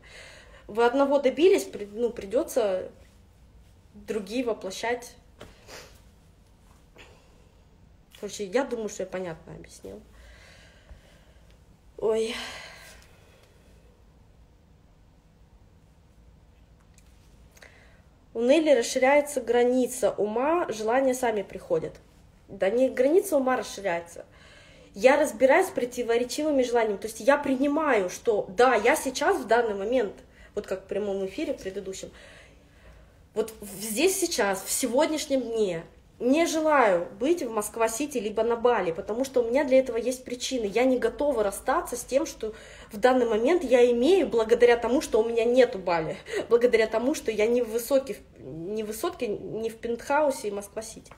Вы 0.67 0.85
одного 0.85 1.19
добились, 1.19 1.69
ну, 1.93 2.11
придется 2.11 2.91
другие 3.95 4.45
воплощать. 4.45 5.15
Короче, 8.21 8.45
я 8.45 8.65
думаю, 8.65 8.89
что 8.89 9.05
я 9.05 9.09
понятно 9.09 9.55
объяснила. 9.55 10.01
Ой. 11.99 12.35
У 18.35 18.41
Нелли 18.41 18.71
расширяется 18.71 19.41
граница 19.41 20.11
ума, 20.13 20.67
желания 20.71 21.15
сами 21.15 21.43
приходят. 21.43 21.95
Да 22.49 22.71
не 22.71 22.89
граница 22.89 23.37
ума 23.37 23.57
расширяется– 23.57 24.25
я 24.95 25.17
разбираюсь 25.17 25.69
с 25.69 25.71
противоречивыми 25.71 26.65
желаниями. 26.65 26.97
То 26.97 27.07
есть 27.07 27.21
я 27.21 27.39
принимаю, 27.39 28.11
что 28.11 28.47
да, 28.49 28.75
я 28.75 28.97
сейчас 28.97 29.37
в 29.37 29.47
данный 29.47 29.75
момент, 29.75 30.13
вот 30.57 30.67
как 30.67 30.83
в 30.83 30.87
прямом 30.87 31.25
эфире 31.27 31.55
предыдущем, 31.55 32.11
вот 33.35 33.55
здесь 33.63 34.19
сейчас, 34.19 34.61
в 34.61 34.73
сегодняшнем 34.73 35.43
дне, 35.43 35.85
не 36.21 36.47
желаю 36.47 37.07
быть 37.21 37.43
в 37.43 37.51
Москва-Сити 37.51 38.19
либо 38.19 38.43
на 38.43 38.57
Бали, 38.57 38.91
потому 38.91 39.25
что 39.25 39.41
у 39.41 39.49
меня 39.49 39.65
для 39.65 39.79
этого 39.79 39.97
есть 39.97 40.25
причины. 40.25 40.65
Я 40.65 40.85
не 40.85 40.99
готова 40.99 41.45
расстаться 41.45 41.97
с 41.97 42.03
тем, 42.03 42.27
что 42.27 42.55
в 42.91 42.97
данный 42.97 43.27
момент 43.27 43.63
я 43.63 43.89
имею 43.93 44.27
благодаря 44.27 44.77
тому, 44.77 45.01
что 45.01 45.21
у 45.21 45.29
меня 45.29 45.45
нету 45.45 45.79
Бали, 45.79 46.17
благодаря 46.49 46.89
тому, 46.89 47.15
что 47.15 47.31
я 47.31 47.47
не 47.47 47.63
в, 47.63 47.71
высокий, 47.71 48.17
не 48.39 48.83
в 48.83 48.89
высотке, 48.89 49.29
не 49.29 49.71
в 49.71 49.77
пентхаусе 49.77 50.49
и 50.49 50.51
Москва-Сити. 50.51 51.13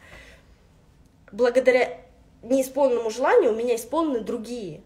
Благодаря 1.32 2.00
неисполненному 2.42 3.10
желанию 3.10 3.52
у 3.52 3.56
меня 3.56 3.76
исполнены 3.76 4.20
другие. 4.20 4.82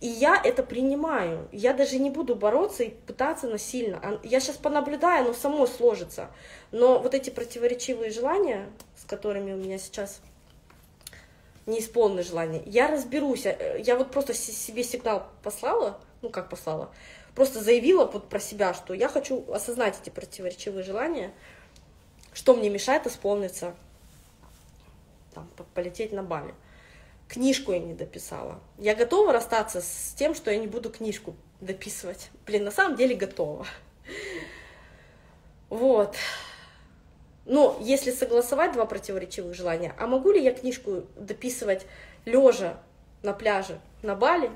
И 0.00 0.06
я 0.06 0.40
это 0.42 0.62
принимаю. 0.62 1.48
Я 1.52 1.72
даже 1.72 1.98
не 1.98 2.10
буду 2.10 2.34
бороться 2.34 2.82
и 2.84 2.90
пытаться 2.90 3.46
насильно. 3.46 4.20
Я 4.22 4.40
сейчас 4.40 4.56
понаблюдаю, 4.56 5.24
оно 5.24 5.34
само 5.34 5.66
сложится. 5.66 6.30
Но 6.72 6.98
вот 6.98 7.14
эти 7.14 7.30
противоречивые 7.30 8.10
желания, 8.10 8.68
с 8.96 9.04
которыми 9.04 9.52
у 9.52 9.56
меня 9.56 9.78
сейчас 9.78 10.20
неисполненные 11.66 12.24
желания, 12.24 12.62
я 12.66 12.88
разберусь. 12.88 13.46
Э, 13.46 13.80
я 13.82 13.96
вот 13.96 14.10
просто 14.10 14.34
себе 14.34 14.84
сигнал 14.84 15.26
послала, 15.42 15.98
ну 16.20 16.28
как 16.28 16.50
послала, 16.50 16.90
просто 17.34 17.62
заявила 17.62 18.04
вот 18.04 18.28
про 18.28 18.40
себя, 18.40 18.74
что 18.74 18.92
я 18.92 19.08
хочу 19.08 19.50
осознать 19.50 19.98
эти 20.02 20.10
противоречивые 20.10 20.82
желания, 20.82 21.32
что 22.34 22.54
мне 22.54 22.68
мешает 22.68 23.06
исполниться, 23.06 23.74
там, 25.32 25.48
полететь 25.72 26.12
на 26.12 26.22
Бали 26.22 26.54
книжку 27.28 27.72
я 27.72 27.78
не 27.78 27.94
дописала. 27.94 28.60
Я 28.78 28.94
готова 28.94 29.32
расстаться 29.32 29.80
с 29.80 30.14
тем, 30.16 30.34
что 30.34 30.50
я 30.50 30.58
не 30.58 30.66
буду 30.66 30.90
книжку 30.90 31.34
дописывать. 31.60 32.30
Блин, 32.46 32.64
на 32.64 32.70
самом 32.70 32.96
деле 32.96 33.14
готова. 33.14 33.66
Вот. 35.70 36.16
Но 37.46 37.76
если 37.80 38.10
согласовать 38.10 38.72
два 38.72 38.86
противоречивых 38.86 39.54
желания, 39.54 39.94
а 39.98 40.06
могу 40.06 40.30
ли 40.32 40.42
я 40.42 40.52
книжку 40.52 41.04
дописывать 41.16 41.86
лежа 42.24 42.78
на 43.22 43.32
пляже 43.32 43.80
на 44.02 44.14
Бали? 44.14 44.50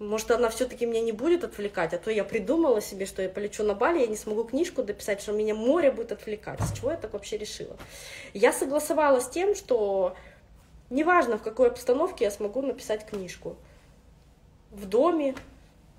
Может, 0.00 0.32
она 0.32 0.48
все-таки 0.48 0.86
меня 0.86 1.00
не 1.00 1.12
будет 1.12 1.44
отвлекать, 1.44 1.94
а 1.94 1.98
то 1.98 2.10
я 2.10 2.24
придумала 2.24 2.80
себе, 2.80 3.06
что 3.06 3.22
я 3.22 3.28
полечу 3.28 3.62
на 3.62 3.74
Бали, 3.74 4.00
я 4.00 4.08
не 4.08 4.16
смогу 4.16 4.42
книжку 4.42 4.82
дописать, 4.82 5.22
что 5.22 5.32
меня 5.32 5.54
море 5.54 5.92
будет 5.92 6.10
отвлекать. 6.10 6.60
С 6.62 6.72
чего 6.72 6.90
я 6.90 6.96
так 6.96 7.12
вообще 7.12 7.38
решила? 7.38 7.76
Я 8.32 8.52
согласовала 8.52 9.20
с 9.20 9.28
тем, 9.28 9.54
что 9.54 10.16
Неважно, 10.94 11.38
в 11.38 11.42
какой 11.42 11.66
обстановке 11.66 12.24
я 12.24 12.30
смогу 12.30 12.62
написать 12.62 13.04
книжку. 13.04 13.56
В 14.70 14.86
доме, 14.86 15.34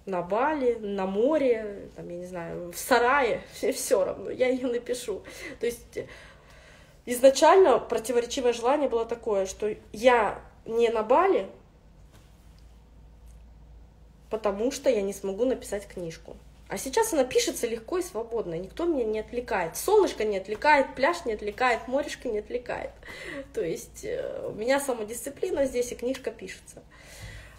на 0.06 0.22
Бали, 0.22 0.76
на 0.76 1.06
море, 1.06 1.90
там, 1.98 2.08
я 2.08 2.16
не 2.16 2.26
знаю, 2.26 2.72
в 2.72 2.78
сарае, 2.78 3.42
все 3.74 4.06
равно, 4.06 4.30
я 4.30 4.48
ее 4.48 4.68
напишу. 4.68 5.22
То 5.60 5.66
есть 5.66 6.00
изначально 7.06 7.78
противоречивое 7.78 8.54
желание 8.54 8.88
было 8.88 9.06
такое, 9.06 9.48
что 9.48 9.76
я 9.92 10.40
не 10.66 10.88
на 10.88 11.04
Бали, 11.04 11.50
потому 14.30 14.72
что 14.72 14.90
я 14.90 15.02
не 15.02 15.12
смогу 15.12 15.44
написать 15.44 15.90
книжку. 15.90 16.38
А 16.68 16.78
сейчас 16.80 17.14
она 17.14 17.24
пишется 17.24 17.68
легко 17.68 18.00
и 18.00 18.02
свободно, 18.02 18.56
никто 18.56 18.86
меня 18.86 19.04
не 19.04 19.20
отвлекает. 19.20 19.78
Солнышко 19.78 20.24
не 20.24 20.38
отвлекает, 20.38 20.96
пляж 20.96 21.24
не 21.26 21.34
отвлекает, 21.34 21.88
морешко 21.88 22.28
не 22.28 22.40
отвлекает. 22.40 22.90
То 23.54 23.64
есть 23.64 24.04
э, 24.04 24.48
у 24.48 24.54
меня 24.54 24.80
самодисциплина 24.80 25.66
здесь, 25.66 25.92
и 25.92 25.96
книжка 25.96 26.32
пишется. 26.32 26.82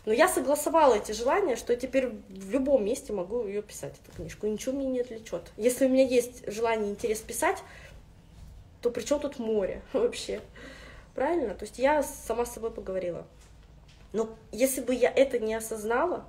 Но 0.07 0.13
я 0.13 0.29
согласовала 0.29 0.95
эти 0.95 1.13
желания, 1.13 1.57
что 1.57 1.73
я 1.73 1.79
теперь 1.79 2.09
в 2.29 2.51
любом 2.51 2.85
месте 2.85 3.13
могу 3.13 3.47
ее 3.47 3.63
писать, 3.63 3.95
эту 4.05 4.17
книжку, 4.17 4.47
и 4.47 4.51
ничего 4.51 4.77
меня 4.77 4.91
не 4.91 5.01
отвлечет. 5.01 5.43
Если 5.57 5.87
у 5.87 5.89
меня 5.89 6.05
есть 6.05 6.51
желание 6.51 6.89
и 6.89 6.91
интерес 6.93 7.21
писать, 7.21 7.63
то 8.83 8.91
при 8.91 9.03
чем 9.03 9.21
тут 9.21 9.39
море 9.39 9.83
вообще? 9.93 10.41
Правильно? 11.15 11.55
То 11.55 11.65
есть 11.65 11.79
я 11.79 12.03
сама 12.03 12.45
с 12.45 12.55
собой 12.55 12.73
поговорила. 12.73 13.25
Но 14.13 14.31
если 14.51 14.81
бы 14.81 14.95
я 14.95 15.11
это 15.11 15.39
не 15.39 15.55
осознала, 15.55 16.25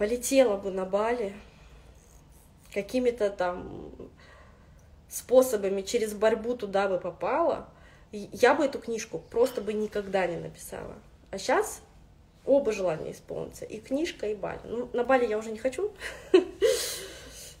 полетела 0.00 0.56
бы 0.56 0.70
на 0.70 0.86
Бали 0.86 1.34
какими-то 2.72 3.28
там 3.28 3.92
способами 5.10 5.82
через 5.82 6.14
борьбу 6.14 6.56
туда 6.56 6.88
бы 6.88 6.98
попала, 6.98 7.68
я 8.10 8.54
бы 8.54 8.64
эту 8.64 8.78
книжку 8.78 9.18
просто 9.18 9.60
бы 9.60 9.74
никогда 9.74 10.26
не 10.26 10.38
написала. 10.38 10.94
А 11.30 11.36
сейчас 11.36 11.82
оба 12.46 12.72
желания 12.72 13.12
исполнятся, 13.12 13.66
и 13.66 13.78
книжка, 13.78 14.26
и 14.26 14.34
Бали. 14.34 14.60
Ну, 14.64 14.88
на 14.94 15.04
Бали 15.04 15.26
я 15.26 15.36
уже 15.36 15.52
не 15.52 15.58
хочу. 15.58 15.92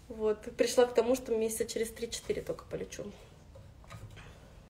Вот, 0.08 0.40
пришла 0.56 0.86
к 0.86 0.94
тому, 0.94 1.14
что 1.14 1.36
месяца 1.36 1.64
через 1.64 1.92
3-4 1.92 2.42
только 2.42 2.64
полечу. 2.64 3.04